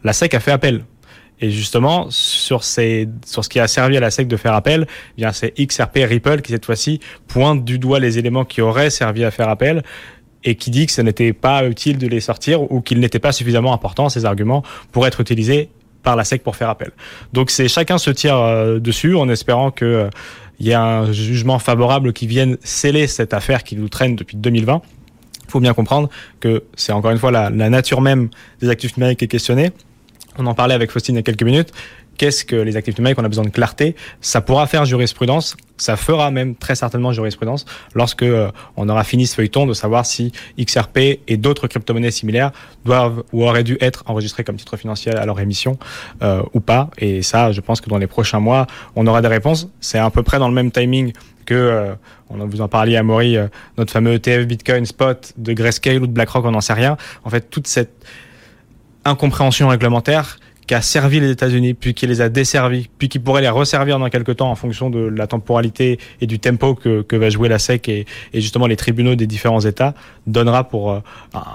la 0.03 0.13
SEC 0.13 0.33
a 0.33 0.39
fait 0.39 0.51
appel. 0.51 0.83
Et 1.39 1.49
justement, 1.49 2.07
sur, 2.09 2.63
ce 2.63 3.49
qui 3.49 3.59
a 3.59 3.67
servi 3.67 3.97
à 3.97 3.99
la 3.99 4.11
SEC 4.11 4.27
de 4.27 4.37
faire 4.37 4.53
appel, 4.53 4.87
eh 5.17 5.25
c'est 5.33 5.53
XRP 5.59 5.99
Ripple 6.07 6.41
qui 6.41 6.51
cette 6.51 6.65
fois-ci 6.65 6.99
pointe 7.27 7.65
du 7.65 7.79
doigt 7.79 7.99
les 7.99 8.17
éléments 8.17 8.45
qui 8.45 8.61
auraient 8.61 8.89
servi 8.89 9.23
à 9.23 9.31
faire 9.31 9.49
appel 9.49 9.83
et 10.43 10.55
qui 10.55 10.71
dit 10.71 10.85
que 10.85 10.91
ce 10.91 11.01
n'était 11.01 11.33
pas 11.33 11.65
utile 11.65 11.97
de 11.97 12.07
les 12.07 12.19
sortir 12.19 12.71
ou 12.71 12.81
qu'ils 12.81 12.99
n'étaient 12.99 13.19
pas 13.19 13.31
suffisamment 13.31 13.73
importants, 13.73 14.09
ces 14.09 14.25
arguments, 14.25 14.63
pour 14.91 15.07
être 15.07 15.21
utilisés 15.21 15.69
par 16.03 16.15
la 16.15 16.23
SEC 16.23 16.43
pour 16.43 16.55
faire 16.55 16.69
appel. 16.69 16.91
Donc 17.31 17.49
c'est 17.49 17.67
chacun 17.67 17.97
se 17.97 18.11
tire 18.11 18.37
euh, 18.37 18.79
dessus 18.79 19.15
en 19.15 19.29
espérant 19.29 19.71
que 19.71 19.85
euh, 19.85 20.09
il 20.59 20.67
y 20.67 20.71
ait 20.71 20.75
un 20.75 21.11
jugement 21.11 21.59
favorable 21.59 22.13
qui 22.13 22.27
vienne 22.27 22.57
sceller 22.63 23.07
cette 23.07 23.33
affaire 23.33 23.63
qui 23.63 23.75
nous 23.75 23.89
traîne 23.89 24.15
depuis 24.15 24.37
2020. 24.37 24.81
Il 25.45 25.51
faut 25.51 25.59
bien 25.59 25.73
comprendre 25.73 26.09
que 26.39 26.63
c'est 26.75 26.91
encore 26.91 27.11
une 27.11 27.17
fois 27.17 27.31
la, 27.31 27.49
la 27.49 27.69
nature 27.69 28.01
même 28.01 28.29
des 28.59 28.69
actifs 28.69 28.97
numériques 28.97 29.19
qui 29.19 29.25
est 29.25 29.29
questionnée. 29.29 29.71
On 30.37 30.45
en 30.45 30.53
parlait 30.53 30.73
avec 30.73 30.91
Faustine 30.91 31.15
il 31.15 31.19
y 31.19 31.19
a 31.19 31.23
quelques 31.23 31.43
minutes 31.43 31.71
qu'est-ce 32.17 32.45
que 32.45 32.55
les 32.55 32.77
actifs 32.77 32.97
numériques 32.97 33.19
On 33.19 33.23
a 33.23 33.29
besoin 33.29 33.45
de 33.45 33.49
clarté. 33.49 33.95
Ça 34.21 34.41
pourra 34.41 34.67
faire 34.67 34.85
jurisprudence, 34.85 35.55
ça 35.77 35.95
fera 35.95 36.31
même 36.31 36.55
très 36.55 36.75
certainement 36.75 37.11
jurisprudence 37.11 37.65
lorsque 37.95 38.23
euh, 38.23 38.51
on 38.77 38.89
aura 38.89 39.03
fini 39.03 39.27
ce 39.27 39.35
feuilleton 39.35 39.65
de 39.65 39.73
savoir 39.73 40.05
si 40.05 40.31
XRP 40.59 41.19
et 41.27 41.37
d'autres 41.37 41.67
crypto-monnaies 41.67 42.11
similaires 42.11 42.51
doivent 42.85 43.23
ou 43.33 43.43
auraient 43.43 43.63
dû 43.63 43.77
être 43.81 44.03
enregistrés 44.07 44.43
comme 44.43 44.55
titre 44.55 44.77
financier 44.77 45.13
à 45.13 45.25
leur 45.25 45.39
émission 45.39 45.77
euh, 46.21 46.43
ou 46.53 46.59
pas. 46.59 46.89
Et 46.97 47.21
ça, 47.21 47.51
je 47.51 47.61
pense 47.61 47.81
que 47.81 47.89
dans 47.89 47.97
les 47.97 48.07
prochains 48.07 48.39
mois, 48.39 48.67
on 48.95 49.07
aura 49.07 49.21
des 49.21 49.27
réponses. 49.27 49.69
C'est 49.79 49.99
à 49.99 50.09
peu 50.09 50.23
près 50.23 50.39
dans 50.39 50.47
le 50.47 50.53
même 50.53 50.71
timing 50.71 51.13
que 51.45 51.53
euh, 51.53 51.93
on 52.29 52.45
vous 52.45 52.61
en 52.61 52.67
parliez 52.67 52.97
à 52.97 53.03
Maury, 53.03 53.37
euh, 53.37 53.47
notre 53.77 53.91
fameux 53.91 54.13
ETF 54.13 54.45
Bitcoin 54.45 54.85
Spot 54.85 55.33
de 55.37 55.53
Grayscale 55.53 56.01
ou 56.01 56.07
de 56.07 56.11
BlackRock, 56.11 56.45
on 56.45 56.51
n'en 56.51 56.61
sait 56.61 56.73
rien. 56.73 56.97
En 57.23 57.29
fait, 57.29 57.49
toute 57.49 57.67
cette 57.67 58.05
incompréhension 59.05 59.67
réglementaire 59.67 60.37
qui 60.67 60.73
a 60.73 60.81
servi 60.81 61.19
les 61.19 61.31
États-Unis, 61.31 61.73
puis 61.73 61.93
qui 61.93 62.07
les 62.07 62.21
a 62.21 62.29
desservis, 62.29 62.89
puis 62.97 63.09
qui 63.09 63.19
pourrait 63.19 63.41
les 63.41 63.49
resservir 63.49 63.99
dans 63.99 64.09
quelques 64.09 64.37
temps 64.37 64.49
en 64.49 64.55
fonction 64.55 64.89
de 64.89 64.99
la 64.99 65.27
temporalité 65.27 65.99
et 66.21 66.27
du 66.27 66.39
tempo 66.39 66.75
que, 66.75 67.01
que 67.01 67.15
va 67.15 67.29
jouer 67.29 67.49
la 67.49 67.59
SEC 67.59 67.89
et, 67.89 68.05
et, 68.33 68.41
justement 68.41 68.67
les 68.67 68.75
tribunaux 68.75 69.15
des 69.15 69.27
différents 69.27 69.61
États, 69.61 69.93
donnera 70.27 70.63
pour 70.65 70.91
euh, 70.91 70.99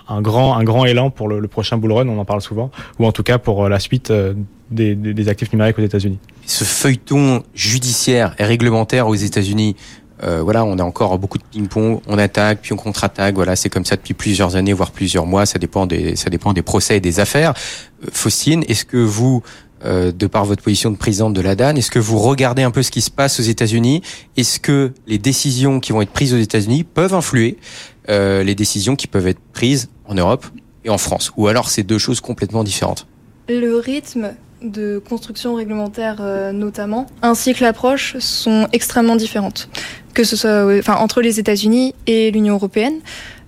un, 0.09 0.21
grand, 0.21 0.57
un 0.57 0.65
grand 0.65 0.85
élan 0.85 1.11
pour 1.11 1.29
le, 1.29 1.47
prochain 1.49 1.79
bull 1.79 1.93
run, 1.93 2.09
on 2.09 2.19
en 2.19 2.25
parle 2.25 2.43
souvent, 2.43 2.71
ou 2.99 3.07
en 3.07 3.13
tout 3.13 3.23
cas 3.23 3.39
pour 3.39 3.65
euh, 3.65 3.69
la 3.69 3.79
suite 3.81 4.11
euh, 4.11 4.35
des, 4.71 4.95
des, 4.95 5.15
des 5.15 5.29
actifs 5.29 5.53
numériques 5.53 5.79
aux 5.79 5.83
États-Unis. 5.83 6.19
Ce 6.45 6.65
feuilleton 6.65 7.43
judiciaire 7.55 8.35
et 8.39 8.45
réglementaire 8.45 9.09
aux 9.09 9.15
États-Unis 9.15 9.77
euh, 10.23 10.43
voilà, 10.43 10.65
on 10.65 10.79
a 10.79 10.83
encore 10.83 11.19
beaucoup 11.19 11.39
de 11.39 11.45
ping-pong, 11.45 12.01
on 12.07 12.19
attaque, 12.19 12.61
puis 12.63 12.73
on 12.73 12.77
contre-attaque. 12.77 13.35
Voilà, 13.35 13.57
c'est 13.57 13.71
comme 13.71 13.85
ça 13.85 13.97
depuis 13.97 14.15
plusieurs 14.15 14.57
années, 14.57 14.73
voire 14.73 14.91
plusieurs 14.91 15.27
mois. 15.27 15.47
Ça 15.47 15.59
dépend 15.59 15.87
des, 15.87 16.17
ça 16.17 16.31
dépend 16.31 16.53
des 16.53 16.63
procès 16.63 16.97
et 16.97 17.01
des 17.01 17.21
affaires. 17.21 17.55
Euh, 18.05 18.09
Faustine, 18.13 18.65
est-ce 18.69 18.85
que 18.85 18.97
vous, 18.97 19.43
euh, 19.85 20.11
de 20.13 20.27
par 20.27 20.45
votre 20.45 20.63
position 20.63 20.91
de 20.91 20.97
présidente 20.97 21.35
de 21.35 21.41
la 21.41 21.55
DAN, 21.55 21.77
est-ce 21.77 21.91
que 21.91 21.99
vous 21.99 22.19
regardez 22.19 22.63
un 22.63 22.71
peu 22.71 22.83
ce 22.83 22.91
qui 22.91 23.01
se 23.01 23.11
passe 23.11 23.39
aux 23.39 23.45
États-Unis? 23.45 24.03
Est-ce 24.37 24.59
que 24.59 24.93
les 25.07 25.19
décisions 25.19 25.81
qui 25.81 25.93
vont 25.93 26.03
être 26.03 26.11
prises 26.11 26.35
aux 26.35 26.39
États-Unis 26.39 26.85
peuvent 26.85 27.15
influer 27.15 27.59
les 28.09 28.55
décisions 28.55 28.97
qui 28.97 29.07
peuvent 29.07 29.29
être 29.29 29.41
prises 29.53 29.91
en 30.07 30.15
Europe 30.15 30.47
et 30.85 30.89
en 30.89 30.99
France? 30.99 31.31
Ou 31.37 31.47
alors 31.47 31.69
c'est 31.69 31.83
deux 31.83 31.99
choses 31.99 32.23
complètement 32.23 32.65
différentes? 32.65 33.07
Le 33.49 33.77
rythme 33.77 34.35
de 34.63 34.99
construction 34.99 35.55
réglementaire 35.55 36.17
euh, 36.21 36.53
notamment, 36.53 37.07
ainsi 37.23 37.55
que 37.55 37.63
l'approche 37.63 38.19
sont 38.19 38.69
extrêmement 38.73 39.17
différentes, 39.17 39.69
que 40.15 40.25
ce 40.25 40.37
soit 40.37 40.67
enfin, 40.79 40.97
entre 40.97 41.21
les 41.21 41.39
États-Unis 41.39 41.95
et 42.07 42.31
l'Union 42.31 42.55
européenne. 42.55 43.01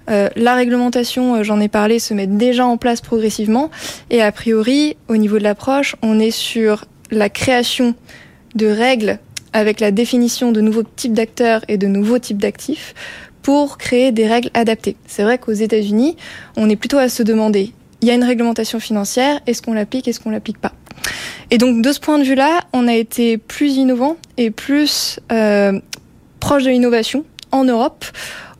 Euh, 0.09 0.29
la 0.35 0.55
réglementation, 0.55 1.37
euh, 1.37 1.42
j'en 1.42 1.61
ai 1.61 1.68
parlé, 1.68 1.99
se 1.99 2.14
met 2.14 2.27
déjà 2.27 2.66
en 2.66 2.77
place 2.77 3.01
progressivement 3.01 3.70
et 4.11 4.23
a 4.23 4.33
priori, 4.33 4.96
au 5.09 5.16
niveau 5.16 5.38
de 5.38 5.44
l'approche, 5.44 5.94
on 6.03 6.18
est 6.18 6.31
sur 6.31 6.85
la 7.11 7.29
création 7.29 7.94
de 8.55 8.66
règles 8.66 9.18
avec 9.53 9.81
la 9.81 9.90
définition 9.90 10.53
de 10.53 10.61
nouveaux 10.61 10.83
types 10.83 11.12
d'acteurs 11.12 11.64
et 11.68 11.77
de 11.77 11.87
nouveaux 11.87 12.18
types 12.18 12.38
d'actifs 12.38 12.94
pour 13.42 13.79
créer 13.79 14.12
des 14.12 14.27
règles 14.27 14.51
adaptées. 14.55 14.96
C'est 15.07 15.23
vrai 15.23 15.38
qu'aux 15.38 15.53
États-Unis, 15.53 16.16
on 16.57 16.68
est 16.68 16.77
plutôt 16.77 16.99
à 16.99 17.09
se 17.09 17.23
demander 17.23 17.73
il 18.03 18.09
y 18.09 18.11
a 18.11 18.14
une 18.14 18.25
réglementation 18.25 18.81
financière, 18.81 19.40
est-ce 19.46 19.61
qu'on 19.61 19.75
l'applique, 19.75 20.09
est-ce 20.09 20.20
qu'on 20.20 20.31
l'applique 20.31 20.59
pas? 20.59 20.73
Et 21.51 21.59
donc 21.59 21.83
de 21.83 21.93
ce 21.93 22.01
point 22.01 22.19
de 22.19 22.25
vue-là, 22.25 22.61
on 22.73 22.87
a 22.87 22.95
été 22.95 23.37
plus 23.37 23.77
innovant 23.77 24.17
et 24.37 24.51
plus 24.51 25.19
euh, 25.33 25.81
proche 26.39 26.65
de 26.65 26.71
l'innovation 26.71 27.25
en 27.51 27.65
Europe 27.65 28.05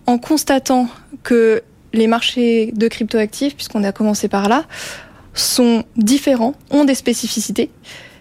en 0.07 0.19
constatant 0.19 0.89
que 1.23 1.63
les 1.93 2.07
marchés 2.07 2.73
de 2.75 2.89
cryptoactifs, 2.89 3.55
puisqu'on 3.55 3.85
a 3.85 3.93
commencé 3.93 4.29
par 4.29 4.49
là, 4.49 4.65
sont 5.35 5.85
différents, 5.97 6.55
ont 6.71 6.85
des 6.85 6.95
spécificités 6.95 7.71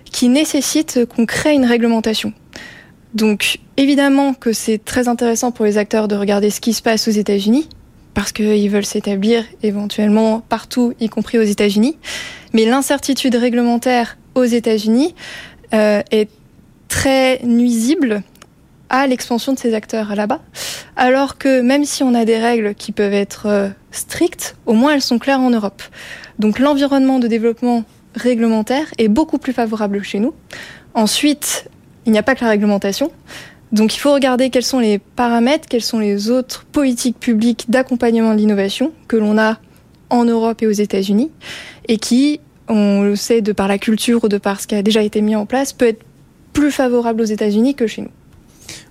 qui 0.05 0.29
nécessitent 0.29 1.05
qu'on 1.05 1.25
crée 1.25 1.53
une 1.53 1.65
réglementation. 1.65 2.33
Donc 3.13 3.59
évidemment 3.77 4.33
que 4.33 4.53
c'est 4.53 4.77
très 4.77 5.07
intéressant 5.07 5.51
pour 5.51 5.65
les 5.65 5.77
acteurs 5.77 6.07
de 6.07 6.15
regarder 6.15 6.49
ce 6.51 6.61
qui 6.61 6.73
se 6.73 6.81
passe 6.81 7.07
aux 7.07 7.11
États-Unis, 7.11 7.67
parce 8.19 8.33
qu'ils 8.33 8.69
veulent 8.69 8.85
s'établir 8.85 9.45
éventuellement 9.63 10.41
partout, 10.41 10.93
y 10.99 11.07
compris 11.07 11.39
aux 11.39 11.43
États-Unis. 11.43 11.97
Mais 12.51 12.65
l'incertitude 12.65 13.33
réglementaire 13.33 14.17
aux 14.35 14.43
États-Unis 14.43 15.15
euh, 15.73 16.01
est 16.11 16.29
très 16.89 17.39
nuisible 17.45 18.21
à 18.89 19.07
l'expansion 19.07 19.53
de 19.53 19.57
ces 19.57 19.73
acteurs 19.73 20.17
là-bas. 20.17 20.41
Alors 20.97 21.37
que 21.37 21.61
même 21.61 21.85
si 21.85 22.03
on 22.03 22.13
a 22.13 22.25
des 22.25 22.37
règles 22.37 22.75
qui 22.75 22.91
peuvent 22.91 23.13
être 23.13 23.45
euh, 23.45 23.69
strictes, 23.91 24.57
au 24.65 24.73
moins 24.73 24.95
elles 24.95 25.01
sont 25.01 25.17
claires 25.17 25.39
en 25.39 25.51
Europe. 25.51 25.81
Donc 26.39 26.59
l'environnement 26.59 27.19
de 27.19 27.27
développement 27.27 27.85
réglementaire 28.15 28.87
est 28.97 29.07
beaucoup 29.07 29.37
plus 29.37 29.53
favorable 29.53 30.03
chez 30.03 30.19
nous. 30.19 30.33
Ensuite, 30.93 31.69
il 32.05 32.11
n'y 32.11 32.19
a 32.19 32.23
pas 32.23 32.35
que 32.35 32.43
la 32.43 32.49
réglementation. 32.49 33.13
Donc 33.71 33.95
il 33.95 33.99
faut 33.99 34.13
regarder 34.13 34.49
quels 34.49 34.63
sont 34.63 34.79
les 34.79 34.97
paramètres, 34.99 35.67
quelles 35.67 35.83
sont 35.83 35.99
les 35.99 36.29
autres 36.29 36.65
politiques 36.65 37.19
publiques 37.19 37.65
d'accompagnement 37.69 38.33
de 38.33 38.39
l'innovation 38.39 38.91
que 39.07 39.15
l'on 39.15 39.37
a 39.37 39.57
en 40.09 40.25
Europe 40.25 40.61
et 40.63 40.67
aux 40.67 40.71
États-Unis, 40.71 41.31
et 41.87 41.97
qui, 41.97 42.39
on 42.67 43.03
le 43.03 43.15
sait 43.15 43.41
de 43.41 43.51
par 43.51 43.67
la 43.67 43.77
culture 43.77 44.23
ou 44.23 44.27
de 44.27 44.37
par 44.37 44.59
ce 44.59 44.67
qui 44.67 44.75
a 44.75 44.81
déjà 44.81 45.03
été 45.03 45.21
mis 45.21 45.35
en 45.35 45.45
place, 45.45 45.71
peut 45.71 45.87
être 45.87 46.03
plus 46.51 46.71
favorable 46.71 47.21
aux 47.21 47.25
États-Unis 47.25 47.75
que 47.75 47.85
chez 47.85 48.01
nous. 48.01 48.09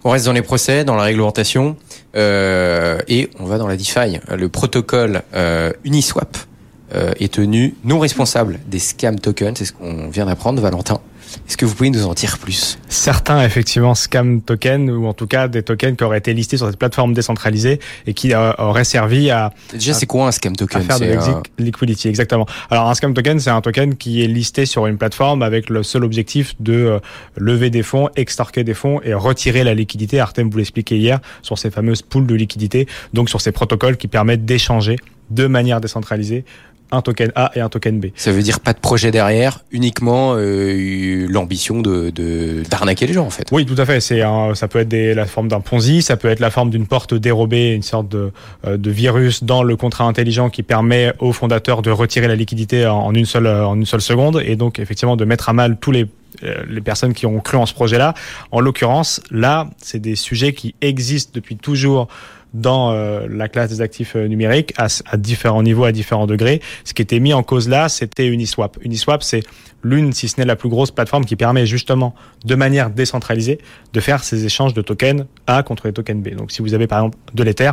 On 0.04 0.10
reste 0.10 0.26
dans 0.26 0.32
les 0.32 0.42
procès, 0.42 0.84
dans 0.84 0.94
la 0.94 1.02
réglementation, 1.02 1.76
euh, 2.16 2.98
et 3.08 3.30
on 3.38 3.44
va 3.44 3.58
dans 3.58 3.66
la 3.66 3.76
DeFi. 3.76 4.20
Le 4.30 4.48
protocole 4.48 5.22
euh, 5.34 5.72
Uniswap 5.84 6.36
euh, 6.94 7.12
est 7.20 7.32
tenu 7.32 7.74
non 7.84 7.98
responsable 7.98 8.60
des 8.66 8.78
scam 8.78 9.18
tokens, 9.18 9.58
c'est 9.58 9.64
ce 9.64 9.72
qu'on 9.72 10.08
vient 10.08 10.26
d'apprendre, 10.26 10.60
Valentin. 10.62 11.00
Est-ce 11.48 11.56
que 11.56 11.66
vous 11.66 11.74
pouvez 11.74 11.90
nous 11.90 12.06
en 12.06 12.14
dire 12.14 12.38
plus? 12.38 12.78
Certains, 12.88 13.44
effectivement, 13.44 13.94
scam 13.94 14.40
tokens, 14.42 14.90
ou 14.90 15.06
en 15.06 15.12
tout 15.12 15.26
cas 15.26 15.48
des 15.48 15.62
tokens 15.62 15.96
qui 15.96 16.04
auraient 16.04 16.18
été 16.18 16.34
listés 16.34 16.56
sur 16.56 16.66
cette 16.66 16.78
plateforme 16.78 17.12
décentralisée 17.12 17.80
et 18.06 18.14
qui 18.14 18.34
euh, 18.34 18.52
auraient 18.58 18.84
servi 18.84 19.30
à... 19.30 19.52
Déjà, 19.72 19.94
c'est 19.94 20.06
quoi 20.06 20.28
un 20.28 20.32
scam 20.32 20.56
token? 20.56 20.80
À 20.80 20.84
faire 20.84 21.00
de 21.00 21.06
un... 21.06 21.42
liquidity, 21.58 22.08
exactement. 22.08 22.46
Alors, 22.70 22.88
un 22.88 22.94
scam 22.94 23.14
token, 23.14 23.40
c'est 23.40 23.50
un 23.50 23.60
token 23.60 23.96
qui 23.96 24.22
est 24.22 24.26
listé 24.26 24.66
sur 24.66 24.86
une 24.86 24.98
plateforme 24.98 25.42
avec 25.42 25.70
le 25.70 25.82
seul 25.82 26.04
objectif 26.04 26.54
de 26.60 26.72
euh, 26.72 26.98
lever 27.36 27.70
des 27.70 27.82
fonds, 27.82 28.08
extorquer 28.16 28.64
des 28.64 28.74
fonds 28.74 29.00
et 29.02 29.14
retirer 29.14 29.64
la 29.64 29.74
liquidité. 29.74 30.20
Artem 30.20 30.50
vous 30.50 30.58
l'expliquait 30.58 30.96
hier 30.96 31.20
sur 31.42 31.58
ces 31.58 31.70
fameuses 31.70 32.02
pools 32.02 32.26
de 32.26 32.34
liquidité, 32.34 32.86
donc 33.12 33.28
sur 33.28 33.40
ces 33.40 33.52
protocoles 33.52 33.96
qui 33.96 34.08
permettent 34.08 34.44
d'échanger 34.44 34.96
de 35.30 35.46
manière 35.46 35.80
décentralisée 35.80 36.44
un 36.90 37.02
token 37.02 37.32
A 37.34 37.50
et 37.54 37.60
un 37.60 37.68
token 37.68 38.00
B. 38.00 38.06
Ça 38.14 38.32
veut 38.32 38.42
dire 38.42 38.60
pas 38.60 38.72
de 38.72 38.78
projet 38.78 39.10
derrière, 39.10 39.60
uniquement 39.70 40.34
euh, 40.36 41.26
l'ambition 41.28 41.80
de 41.80 42.12
d'arnaquer 42.70 43.06
les 43.06 43.12
gens 43.12 43.26
en 43.26 43.30
fait. 43.30 43.48
Oui, 43.52 43.66
tout 43.66 43.74
à 43.78 43.84
fait. 43.84 44.00
C'est 44.00 44.22
ça 44.54 44.68
peut 44.68 44.80
être 44.80 44.88
des, 44.88 45.14
la 45.14 45.26
forme 45.26 45.48
d'un 45.48 45.60
Ponzi, 45.60 46.02
ça 46.02 46.16
peut 46.16 46.28
être 46.28 46.40
la 46.40 46.50
forme 46.50 46.70
d'une 46.70 46.86
porte 46.86 47.14
dérobée, 47.14 47.74
une 47.74 47.82
sorte 47.82 48.08
de, 48.08 48.32
euh, 48.66 48.76
de 48.76 48.90
virus 48.90 49.44
dans 49.44 49.62
le 49.62 49.76
contrat 49.76 50.04
intelligent 50.04 50.50
qui 50.50 50.62
permet 50.62 51.12
aux 51.18 51.32
fondateurs 51.32 51.82
de 51.82 51.90
retirer 51.90 52.28
la 52.28 52.36
liquidité 52.36 52.86
en, 52.86 53.12
une 53.12 53.26
seule 53.26 53.46
en 53.46 53.74
une 53.74 53.86
seule 53.86 54.00
seconde 54.00 54.42
et 54.44 54.56
donc 54.56 54.78
effectivement 54.78 55.16
de 55.16 55.24
mettre 55.24 55.48
à 55.48 55.52
mal 55.52 55.76
tous 55.78 55.90
les 55.90 56.06
euh, 56.44 56.62
les 56.68 56.80
personnes 56.80 57.14
qui 57.14 57.26
ont 57.26 57.40
cru 57.40 57.56
en 57.56 57.66
ce 57.66 57.74
projet-là. 57.74 58.14
En 58.52 58.60
l'occurrence, 58.60 59.20
là, 59.30 59.68
c'est 59.78 59.98
des 59.98 60.14
sujets 60.14 60.52
qui 60.52 60.74
existent 60.82 61.32
depuis 61.34 61.56
toujours 61.56 62.08
dans 62.54 62.92
euh, 62.92 63.26
la 63.28 63.48
classe 63.48 63.70
des 63.70 63.80
actifs 63.80 64.16
euh, 64.16 64.26
numériques 64.26 64.72
à, 64.76 64.86
à, 65.06 65.16
différents 65.16 65.62
niveaux, 65.62 65.84
à 65.84 65.92
différents 65.92 66.26
degrés. 66.26 66.60
Ce 66.84 66.94
qui 66.94 67.02
était 67.02 67.20
mis 67.20 67.32
en 67.32 67.42
cause 67.42 67.68
là, 67.68 67.88
c'était 67.88 68.26
Uniswap. 68.26 68.78
Uniswap, 68.82 69.22
c'est 69.22 69.42
l'une, 69.82 70.12
si 70.12 70.28
ce 70.28 70.40
n'est 70.40 70.46
la 70.46 70.56
plus 70.56 70.68
grosse 70.68 70.90
plateforme 70.90 71.24
qui 71.24 71.36
permet 71.36 71.66
justement, 71.66 72.14
de 72.44 72.54
manière 72.54 72.90
décentralisée, 72.90 73.58
de 73.92 74.00
faire 74.00 74.24
ces 74.24 74.44
échanges 74.44 74.74
de 74.74 74.82
tokens 74.82 75.26
A 75.46 75.62
contre 75.62 75.86
les 75.86 75.92
tokens 75.92 76.22
B. 76.22 76.34
Donc 76.34 76.50
si 76.50 76.62
vous 76.62 76.74
avez 76.74 76.86
par 76.86 77.00
exemple 77.00 77.18
de 77.34 77.42
l'Ether, 77.42 77.72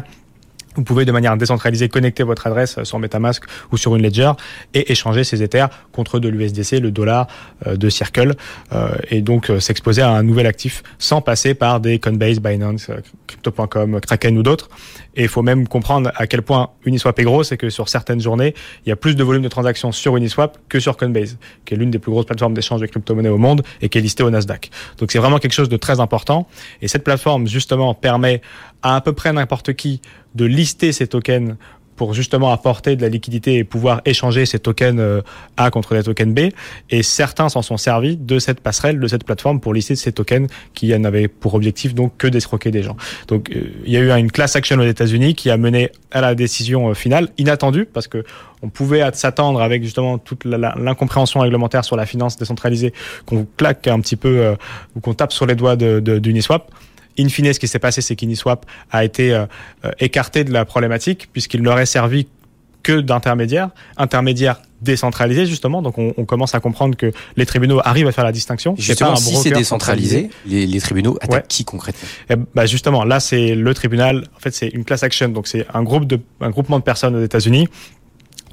vous 0.76 0.84
pouvez 0.84 1.06
de 1.06 1.12
manière 1.12 1.38
décentralisée 1.38 1.90
connecter 1.90 2.24
votre 2.24 2.48
adresse 2.48 2.84
sur 2.84 3.00
MetaMask 3.00 3.44
ou 3.72 3.78
sur 3.78 3.96
une 3.96 4.04
Ledger 4.04 4.32
et 4.74 4.92
échanger 4.92 5.24
ces 5.24 5.42
Ethers 5.42 5.70
contre 5.92 6.20
de 6.20 6.30
l'USDC, 6.30 6.80
le 6.80 6.92
dollar 6.92 7.28
euh, 7.66 7.76
de 7.76 7.90
Circle, 7.90 8.36
euh, 8.74 8.90
et 9.10 9.22
donc 9.22 9.50
euh, 9.50 9.60
s'exposer 9.60 10.02
à 10.02 10.10
un 10.10 10.24
nouvel 10.24 10.48
actif 10.48 10.84
sans 11.00 11.22
passer 11.22 11.54
par 11.54 11.80
des 11.80 12.00
Coinbase, 12.00 12.40
Binance, 12.40 12.92
Crypto.com, 13.28 14.00
Kraken 14.02 14.38
ou 14.38 14.44
d'autres. 14.44 14.70
Et 15.15 15.23
il 15.23 15.28
faut 15.28 15.41
même 15.41 15.67
comprendre 15.67 16.12
à 16.15 16.28
quel 16.28 16.41
point 16.41 16.69
Uniswap 16.86 17.17
est 17.19 17.23
gros, 17.23 17.43
c'est 17.43 17.58
que 17.58 17.69
sur 17.69 17.89
certaines 17.89 18.19
journées, 18.19 18.54
il 18.86 18.89
y 18.89 18.91
a 18.91 18.95
plus 18.95 19.15
de 19.15 19.23
volume 19.23 19.43
de 19.43 19.47
transactions 19.47 19.91
sur 19.91 20.17
Uniswap 20.17 20.58
que 20.69 20.80
sur 20.80 20.97
Coinbase, 20.97 21.38
qui 21.65 21.73
est 21.73 21.78
l'une 21.78 21.91
des 21.91 21.99
plus 21.99 22.12
grosses 22.12 22.25
plateformes 22.25 22.54
d'échange 22.54 22.82
de 22.82 22.86
crypto-monnaies 22.86 23.30
au 23.30 23.38
monde 23.38 23.63
et 23.82 23.89
qui 23.89 23.97
est 23.97 24.01
listée 24.01 24.23
au 24.23 24.30
Nasdaq. 24.30 24.69
Donc 24.97 25.12
c'est 25.12 25.19
vraiment 25.19 25.39
quelque 25.39 25.54
chose 25.54 25.69
de 25.69 25.78
très 25.78 25.99
important. 25.99 26.47
Et 26.82 26.88
cette 26.88 27.04
plateforme, 27.04 27.47
justement, 27.47 27.93
permet 27.93 28.41
à 28.82 28.95
à 28.95 29.01
peu 29.01 29.13
près 29.13 29.34
n'importe 29.34 29.73
qui 29.73 30.01
de 30.36 30.45
lister 30.45 30.91
ces 30.91 31.08
tokens 31.08 31.56
pour 31.95 32.13
justement 32.13 32.51
apporter 32.51 32.95
de 32.95 33.01
la 33.01 33.10
liquidité 33.10 33.55
et 33.55 33.63
pouvoir 33.63 34.01
échanger 34.05 34.45
ces 34.45 34.60
tokens 34.60 34.99
euh, 34.99 35.21
A 35.58 35.71
contre 35.71 35.95
des 35.95 36.03
tokens 36.03 36.34
B. 36.34 36.51
Et 36.89 37.03
certains 37.03 37.49
s'en 37.49 37.62
sont 37.62 37.77
servis 37.77 38.17
de 38.17 38.39
cette 38.39 38.60
passerelle, 38.60 38.99
de 38.99 39.08
cette 39.08 39.23
plateforme 39.23 39.60
pour 39.60 39.73
lister 39.73 39.95
ces 39.95 40.12
tokens 40.12 40.47
qui 40.73 40.97
n'avaient 40.97 41.27
pour 41.27 41.53
objectif 41.53 41.95
donc 41.95 42.17
que 42.17 42.27
d'escroquer 42.27 42.71
des 42.71 42.84
gens. 42.84 42.97
Donc 43.27 43.49
euh, 43.49 43.71
il 43.86 43.91
y 43.91 43.97
a 43.97 44.01
eu 44.01 44.12
une 44.12 44.31
class 44.31 44.55
action 44.55 44.77
aux 44.77 44.84
États-Unis 44.84 45.36
qui 45.36 45.49
a 45.49 45.58
mené 45.58 45.91
à 46.12 46.21
la 46.21 46.36
décision 46.36 46.89
euh, 46.89 46.93
finale 46.93 47.29
inattendue 47.38 47.86
parce 47.86 48.08
que 48.08 48.23
on 48.62 48.69
pouvait 48.69 49.03
s'attendre 49.13 49.62
avec 49.62 49.84
justement 49.84 50.17
toute 50.17 50.43
l'incompréhension 50.45 51.41
réglementaire 51.41 51.86
sur 51.86 51.95
la 51.95 52.08
finance 52.08 52.36
décentralisée 52.38 52.93
qu'on 53.27 53.45
claque 53.58 53.88
un 53.88 53.99
petit 53.99 54.15
peu 54.15 54.55
ou 54.95 55.01
qu'on 55.01 55.13
tape 55.13 55.31
sur 55.31 55.45
les 55.45 55.53
doigts 55.53 55.75
d'Uniswap. 55.75 56.67
De, 56.67 56.73
In 57.17 57.30
fine, 57.30 57.54
ce 57.54 57.60
qui 57.60 57.67
s'est 57.67 57.80
passé, 57.80 58.01
c'est 58.01 58.15
qu'Uniswap 58.15 58.65
a 58.91 59.06
été 59.06 59.34
euh, 59.34 59.45
euh, 59.86 59.91
écarté 59.99 60.43
de 60.43 60.51
la 60.51 60.65
problématique 60.65 61.30
puisqu'il 61.32 61.62
n'aurait 61.62 61.86
servi 61.86 62.28
que 62.84 62.99
d'intermédiaire, 62.99 63.69
intermédiaire 63.97 64.62
décentralisé 64.82 65.45
justement. 65.45 65.82
Donc 65.82 65.97
on, 65.97 66.13
on, 66.17 66.25
commence 66.25 66.54
à 66.54 66.60
comprendre 66.60 66.95
que 66.95 67.12
les 67.36 67.45
tribunaux 67.45 67.82
arrivent 67.84 68.08
à 68.08 68.12
faire 68.12 68.23
la 68.23 68.32
distinction. 68.32 68.75
Justement, 68.78 69.13
pas 69.13 69.17
un 69.17 69.21
si 69.21 69.36
c'est 69.38 69.51
décentralisé, 69.51 70.30
les, 70.45 70.67
les, 70.67 70.80
tribunaux 70.80 71.17
attaquent 71.21 71.47
qui 71.47 71.65
concrètement? 71.65 72.08
Eh 72.30 72.36
bah 72.54 72.65
Justement, 72.65 73.04
là 73.04 73.19
c'est 73.19 73.56
le 73.56 73.73
tribunal. 73.73 74.25
En 74.36 74.39
fait, 74.39 74.54
c'est 74.54 74.67
une 74.67 74.86
class 74.86 75.01
action. 75.01 75.30
Donc 75.30 75.47
c'est 75.47 75.65
un 75.73 75.84
groupe 75.84 76.06
de 76.06 76.19
un 76.41 76.51
groupement 76.51 76.78
de 76.78 76.84
personnes 76.84 77.15
aux 77.15 77.23
États-Unis 77.23 77.67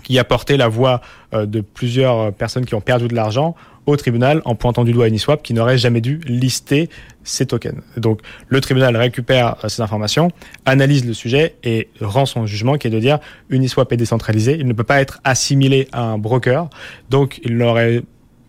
qui 0.03 0.19
a 0.19 0.25
porté 0.25 0.57
la 0.57 0.69
voix 0.69 1.01
euh, 1.35 1.45
de 1.45 1.61
plusieurs 1.61 2.33
personnes 2.33 2.65
qui 2.65 2.75
ont 2.75 2.81
perdu 2.81 3.09
de 3.09 3.15
l'argent 3.15 3.55
au 3.87 3.97
tribunal 3.97 4.43
en 4.45 4.55
pointant 4.55 4.85
du 4.85 4.93
doigt 4.93 5.09
Uniswap 5.09 5.43
qui 5.43 5.55
n'aurait 5.55 5.79
jamais 5.79 6.01
dû 6.01 6.21
lister 6.27 6.89
ces 7.25 7.47
tokens. 7.47 7.81
Donc 7.97 8.21
le 8.49 8.61
tribunal 8.61 8.97
récupère 8.97 9.57
euh, 9.65 9.69
ces 9.69 9.83
informations, 9.83 10.31
analyse 10.65 11.05
le 11.07 11.15
sujet 11.15 11.57
et 11.65 11.89
rend 12.01 12.27
son 12.27 12.47
jugement 12.47 12.77
qui 12.77 12.87
est 12.87 12.91
de 12.91 13.01
dire 13.01 13.19
Uniswap 13.51 13.93
est 13.93 13.97
décentralisé, 13.97 14.57
il 14.59 14.67
ne 14.67 14.73
peut 14.73 14.85
pas 14.85 15.01
être 15.01 15.21
assimilé 15.25 15.89
à 15.93 16.03
un 16.03 16.19
broker, 16.19 16.69
donc 17.11 17.41
il 17.45 17.61
aurait 17.63 18.03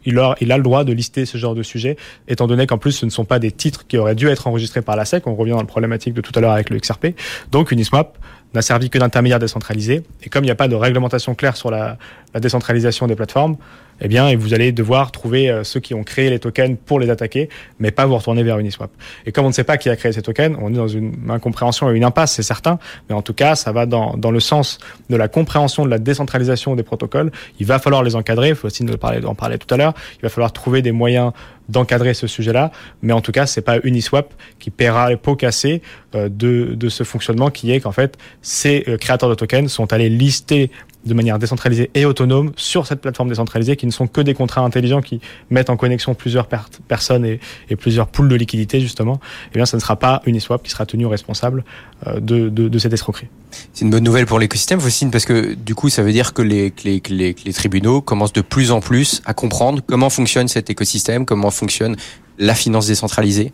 il 0.06 0.20
a, 0.20 0.36
il 0.42 0.52
a 0.52 0.58
le 0.58 0.64
droit 0.64 0.84
de 0.84 0.92
lister 0.92 1.26
ce 1.26 1.38
genre 1.38 1.56
de 1.56 1.64
sujet, 1.64 1.96
étant 2.28 2.46
donné 2.46 2.68
qu'en 2.68 2.78
plus 2.78 2.92
ce 2.92 3.06
ne 3.06 3.10
sont 3.10 3.24
pas 3.24 3.40
des 3.40 3.52
titres 3.52 3.88
qui 3.88 3.98
auraient 3.98 4.16
dû 4.16 4.28
être 4.28 4.48
enregistrés 4.48 4.82
par 4.82 4.98
la 4.98 5.06
SEC. 5.06 5.26
On 5.28 5.36
revient 5.36 5.52
dans 5.52 5.60
la 5.60 5.66
problématique 5.66 6.14
de 6.14 6.20
tout 6.20 6.34
à 6.36 6.42
l'heure 6.42 6.52
avec 6.52 6.70
le 6.70 6.78
XRP. 6.78 7.16
Donc 7.52 7.72
Uniswap 7.72 8.18
n'a 8.54 8.62
servi 8.62 8.90
que 8.90 8.98
d'intermédiaire 8.98 9.40
décentralisé. 9.40 10.04
Et 10.24 10.30
comme 10.30 10.44
il 10.44 10.48
n'y 10.48 10.52
a 10.52 10.56
pas 10.56 10.68
de 10.68 10.76
réglementation 10.76 11.36
claire 11.36 11.56
sur 11.56 11.72
la, 11.72 11.98
la 12.34 12.40
décentralisation 12.40 13.08
des 13.08 13.16
plateformes, 13.16 13.58
eh 14.02 14.08
bien, 14.08 14.36
vous 14.36 14.54
allez 14.54 14.72
devoir 14.72 15.12
trouver 15.12 15.50
euh, 15.50 15.64
ceux 15.64 15.80
qui 15.80 15.94
ont 15.94 16.04
créé 16.04 16.30
les 16.30 16.40
tokens 16.40 16.78
pour 16.86 17.00
les 17.00 17.10
attaquer, 17.10 17.50
mais 17.80 17.92
pas 17.92 18.06
vous 18.06 18.18
retourner 18.18 18.44
vers 18.44 18.58
Uniswap. 18.60 18.92
Et 19.26 19.32
comme 19.32 19.46
on 19.46 19.50
ne 19.50 19.54
sait 19.54 19.64
pas 19.64 19.78
qui 19.78 19.90
a 19.90 19.96
créé 19.96 20.12
ces 20.12 20.22
tokens, 20.22 20.58
on 20.62 20.72
est 20.72 20.78
dans 20.78 20.88
une 20.88 21.30
incompréhension 21.30 21.92
et 21.92 21.96
une 21.96 22.04
impasse, 22.04 22.34
c'est 22.34 22.44
certain, 22.44 22.80
mais 23.08 23.16
en 23.16 23.22
tout 23.22 23.34
cas, 23.34 23.56
ça 23.56 23.72
va 23.72 23.86
dans, 23.86 24.16
dans 24.18 24.32
le 24.32 24.40
sens 24.40 24.80
de 25.10 25.16
la 25.16 25.28
compréhension 25.28 25.86
de 25.86 25.90
la 25.90 26.00
décentralisation 26.00 26.76
des 26.76 26.84
protocoles. 26.84 27.32
Il 27.60 27.66
va 27.66 27.80
falloir 27.80 28.04
les 28.04 28.16
encadrer, 28.16 28.50
il 28.50 28.56
faut 28.56 28.68
aussi 28.68 28.84
en 28.84 28.98
parler, 28.98 29.24
en 29.26 29.36
parler 29.36 29.58
tout 29.58 29.72
à 29.74 29.78
l'heure, 29.78 29.94
il 30.18 30.22
va 30.24 30.30
falloir 30.30 30.52
trouver 30.52 30.82
des 30.82 30.92
moyens 30.92 31.32
d'encadrer 31.70 32.14
ce 32.14 32.28
sujet-là, 32.28 32.72
mais 33.02 33.14
en 33.14 33.22
tout 33.22 33.32
cas, 33.32 33.46
c'est 33.46 33.62
pas 33.62 33.78
Uniswap 33.84 34.34
qui 34.60 34.70
paiera 34.70 35.10
les 35.10 35.16
pots 35.16 35.38
cassés 35.38 35.82
euh, 36.14 36.28
de, 36.28 36.74
de 36.76 36.90
ce 36.90 37.04
fonctionnement 37.04 37.52
qui 37.52 37.72
est 37.72 37.80
qu'en 37.80 37.94
fait, 37.94 38.18
ces 38.42 38.84
euh, 38.90 38.98
créateurs 38.98 39.30
de 39.30 39.36
tokens 39.36 39.72
sont 39.72 39.94
allés 39.94 40.10
lister 40.10 40.72
de 41.06 41.14
manière 41.14 41.40
décentralisée 41.40 41.90
et 41.94 42.06
autonome 42.06 42.52
sur 42.56 42.88
cette 42.88 43.02
plateforme 43.02 43.30
décentralisée 43.30 43.76
qui 43.76 43.86
ne 43.86 43.92
sont 43.92 44.08
que 44.08 44.22
des 44.22 44.34
contrats 44.34 44.62
intelligents 44.62 45.02
qui 45.02 45.20
mettent 45.50 45.70
en 45.70 45.78
connexion 45.78 46.14
plusieurs 46.14 46.48
personnes 46.88 47.26
et, 47.26 47.40
plusieurs 47.76 48.08
pools 48.08 48.30
de 48.30 48.36
liquidités 48.36 48.80
justement, 48.80 49.20
eh 49.52 49.56
bien 49.56 49.66
ça 49.66 49.78
ne 49.78 49.82
sera 49.82 49.98
pas 49.98 50.22
Uniswap 50.26 50.64
qui 50.64 50.70
sera 50.70 50.86
tenu 50.86 51.06
responsable 51.06 51.64
euh, 52.08 52.20
de, 52.20 52.50
de, 52.50 52.70
de, 52.70 52.80
cette 52.80 52.94
escroquerie. 52.94 53.28
C'est 53.74 53.84
une 53.84 53.92
bonne 53.92 54.04
nouvelle 54.04 54.26
pour 54.26 54.40
l'écosystème, 54.40 54.80
Faucine, 54.80 55.12
parce 55.12 55.26
que 55.26 55.54
du 55.54 55.76
coup 55.76 55.90
ça 55.90 56.04
veut 56.04 56.12
dire 56.12 56.34
que 56.34 56.42
les 56.42 57.54
tribunaux 57.54 58.02
commencent 58.02 58.34
de 58.34 58.42
plus 58.42 58.72
en 58.72 58.80
plus 58.80 59.22
à 59.26 59.34
comprendre 59.34 59.82
comment 59.86 60.10
fonctionne 60.10 60.48
cet 60.48 60.70
écosystème, 60.70 61.26
comment 61.26 61.52
fonctionne 61.52 61.96
la 62.38 62.56
finance 62.56 62.88
décentralisée 62.88 63.52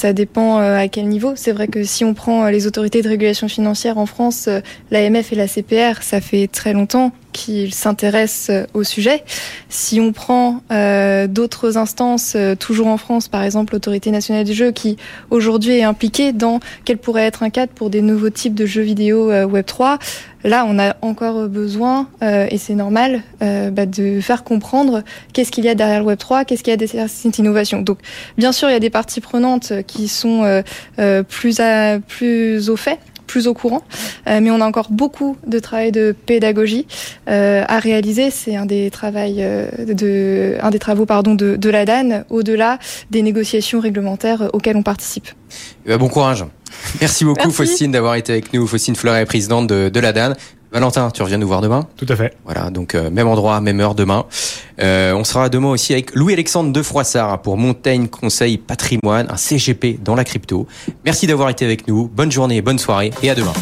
ça 0.00 0.14
dépend 0.14 0.60
euh, 0.60 0.78
à 0.78 0.88
quel 0.88 1.08
niveau. 1.08 1.34
C'est 1.36 1.52
vrai 1.52 1.68
que 1.68 1.84
si 1.84 2.06
on 2.06 2.14
prend 2.14 2.46
euh, 2.46 2.50
les 2.50 2.66
autorités 2.66 3.02
de 3.02 3.08
régulation 3.08 3.48
financière 3.48 3.98
en 3.98 4.06
France, 4.06 4.48
euh, 4.48 4.60
l'AMF 4.90 5.30
et 5.32 5.36
la 5.36 5.46
CPR, 5.46 6.02
ça 6.02 6.22
fait 6.22 6.46
très 6.46 6.72
longtemps 6.72 7.12
qu'ils 7.32 7.74
s'intéressent 7.74 8.66
au 8.74 8.84
sujet. 8.84 9.24
Si 9.68 10.00
on 10.00 10.12
prend 10.12 10.62
euh, 10.72 11.26
d'autres 11.26 11.76
instances, 11.76 12.36
toujours 12.58 12.88
en 12.88 12.96
France, 12.96 13.28
par 13.28 13.42
exemple 13.42 13.74
l'autorité 13.74 14.10
nationale 14.10 14.44
du 14.44 14.54
jeu, 14.54 14.72
qui 14.72 14.96
aujourd'hui 15.30 15.78
est 15.78 15.84
impliquée 15.84 16.32
dans 16.32 16.60
quel 16.84 16.98
pourrait 16.98 17.24
être 17.24 17.42
un 17.42 17.50
cadre 17.50 17.72
pour 17.72 17.90
des 17.90 18.02
nouveaux 18.02 18.30
types 18.30 18.54
de 18.54 18.66
jeux 18.66 18.82
vidéo 18.82 19.30
Web 19.30 19.66
3, 19.66 19.98
Là, 20.42 20.64
on 20.66 20.78
a 20.78 20.96
encore 21.02 21.48
besoin, 21.48 22.08
euh, 22.22 22.46
et 22.50 22.56
c'est 22.56 22.74
normal, 22.74 23.22
euh, 23.42 23.70
bah, 23.70 23.84
de 23.84 24.20
faire 24.22 24.42
comprendre 24.42 25.02
qu'est-ce 25.34 25.52
qu'il 25.52 25.64
y 25.64 25.68
a 25.68 25.74
derrière 25.74 26.02
le 26.02 26.14
Web3, 26.14 26.46
qu'est-ce 26.46 26.62
qu'il 26.62 26.70
y 26.70 26.74
a 26.74 26.78
derrière 26.78 27.10
cette 27.10 27.38
innovation. 27.38 27.82
Donc, 27.82 27.98
bien 28.38 28.52
sûr, 28.52 28.70
il 28.70 28.72
y 28.72 28.76
a 28.76 28.80
des 28.80 28.90
parties 28.90 29.20
prenantes 29.20 29.72
qui 29.86 30.08
sont 30.08 30.44
euh, 30.44 30.62
euh 30.98 31.22
plus, 31.22 31.60
à, 31.60 31.98
plus 31.98 32.70
au 32.70 32.76
fait 32.76 32.98
plus 33.30 33.46
au 33.46 33.54
courant, 33.54 33.82
euh, 34.26 34.40
mais 34.42 34.50
on 34.50 34.60
a 34.60 34.66
encore 34.66 34.88
beaucoup 34.90 35.36
de 35.46 35.60
travail 35.60 35.92
de 35.92 36.16
pédagogie 36.26 36.86
euh, 37.28 37.62
à 37.68 37.78
réaliser. 37.78 38.30
C'est 38.30 38.56
un 38.56 38.66
des 38.66 38.90
travaux, 38.90 39.18
de, 39.18 40.56
un 40.60 40.70
des 40.70 40.80
travaux 40.80 41.06
pardon 41.06 41.36
de, 41.36 41.54
de 41.54 41.70
la 41.70 41.84
DAN, 41.84 42.24
au-delà 42.28 42.80
des 43.10 43.22
négociations 43.22 43.78
réglementaires 43.78 44.50
auxquelles 44.52 44.76
on 44.76 44.82
participe. 44.82 45.28
Eh 45.86 45.90
ben, 45.90 45.98
bon 45.98 46.08
courage. 46.08 46.44
Merci 47.00 47.24
beaucoup, 47.24 47.38
Merci. 47.44 47.56
Faustine, 47.56 47.92
d'avoir 47.92 48.16
été 48.16 48.32
avec 48.32 48.52
nous. 48.52 48.66
Faustine 48.66 48.96
Fleuret, 48.96 49.24
présidente 49.26 49.68
de, 49.68 49.88
de 49.88 50.00
la 50.00 50.12
DAN. 50.12 50.32
Valentin, 50.72 51.10
tu 51.10 51.22
reviens 51.22 51.38
nous 51.38 51.48
voir 51.48 51.60
demain 51.60 51.86
Tout 51.96 52.06
à 52.08 52.16
fait. 52.16 52.36
Voilà, 52.44 52.70
donc 52.70 52.94
euh, 52.94 53.10
même 53.10 53.26
endroit, 53.26 53.60
même 53.60 53.80
heure 53.80 53.94
demain. 53.94 54.24
Euh, 54.80 55.12
on 55.14 55.24
sera 55.24 55.48
demain 55.48 55.68
aussi 55.68 55.92
avec 55.92 56.14
Louis-Alexandre 56.14 56.72
de 56.72 56.82
Froissart 56.82 57.42
pour 57.42 57.56
Montaigne 57.56 58.06
Conseil 58.06 58.56
Patrimoine, 58.56 59.26
un 59.30 59.36
CGP 59.36 59.98
dans 60.02 60.14
la 60.14 60.24
crypto. 60.24 60.66
Merci 61.04 61.26
d'avoir 61.26 61.50
été 61.50 61.64
avec 61.64 61.88
nous. 61.88 62.08
Bonne 62.08 62.30
journée, 62.30 62.62
bonne 62.62 62.78
soirée 62.78 63.10
et 63.22 63.30
à 63.30 63.34
demain. 63.34 63.52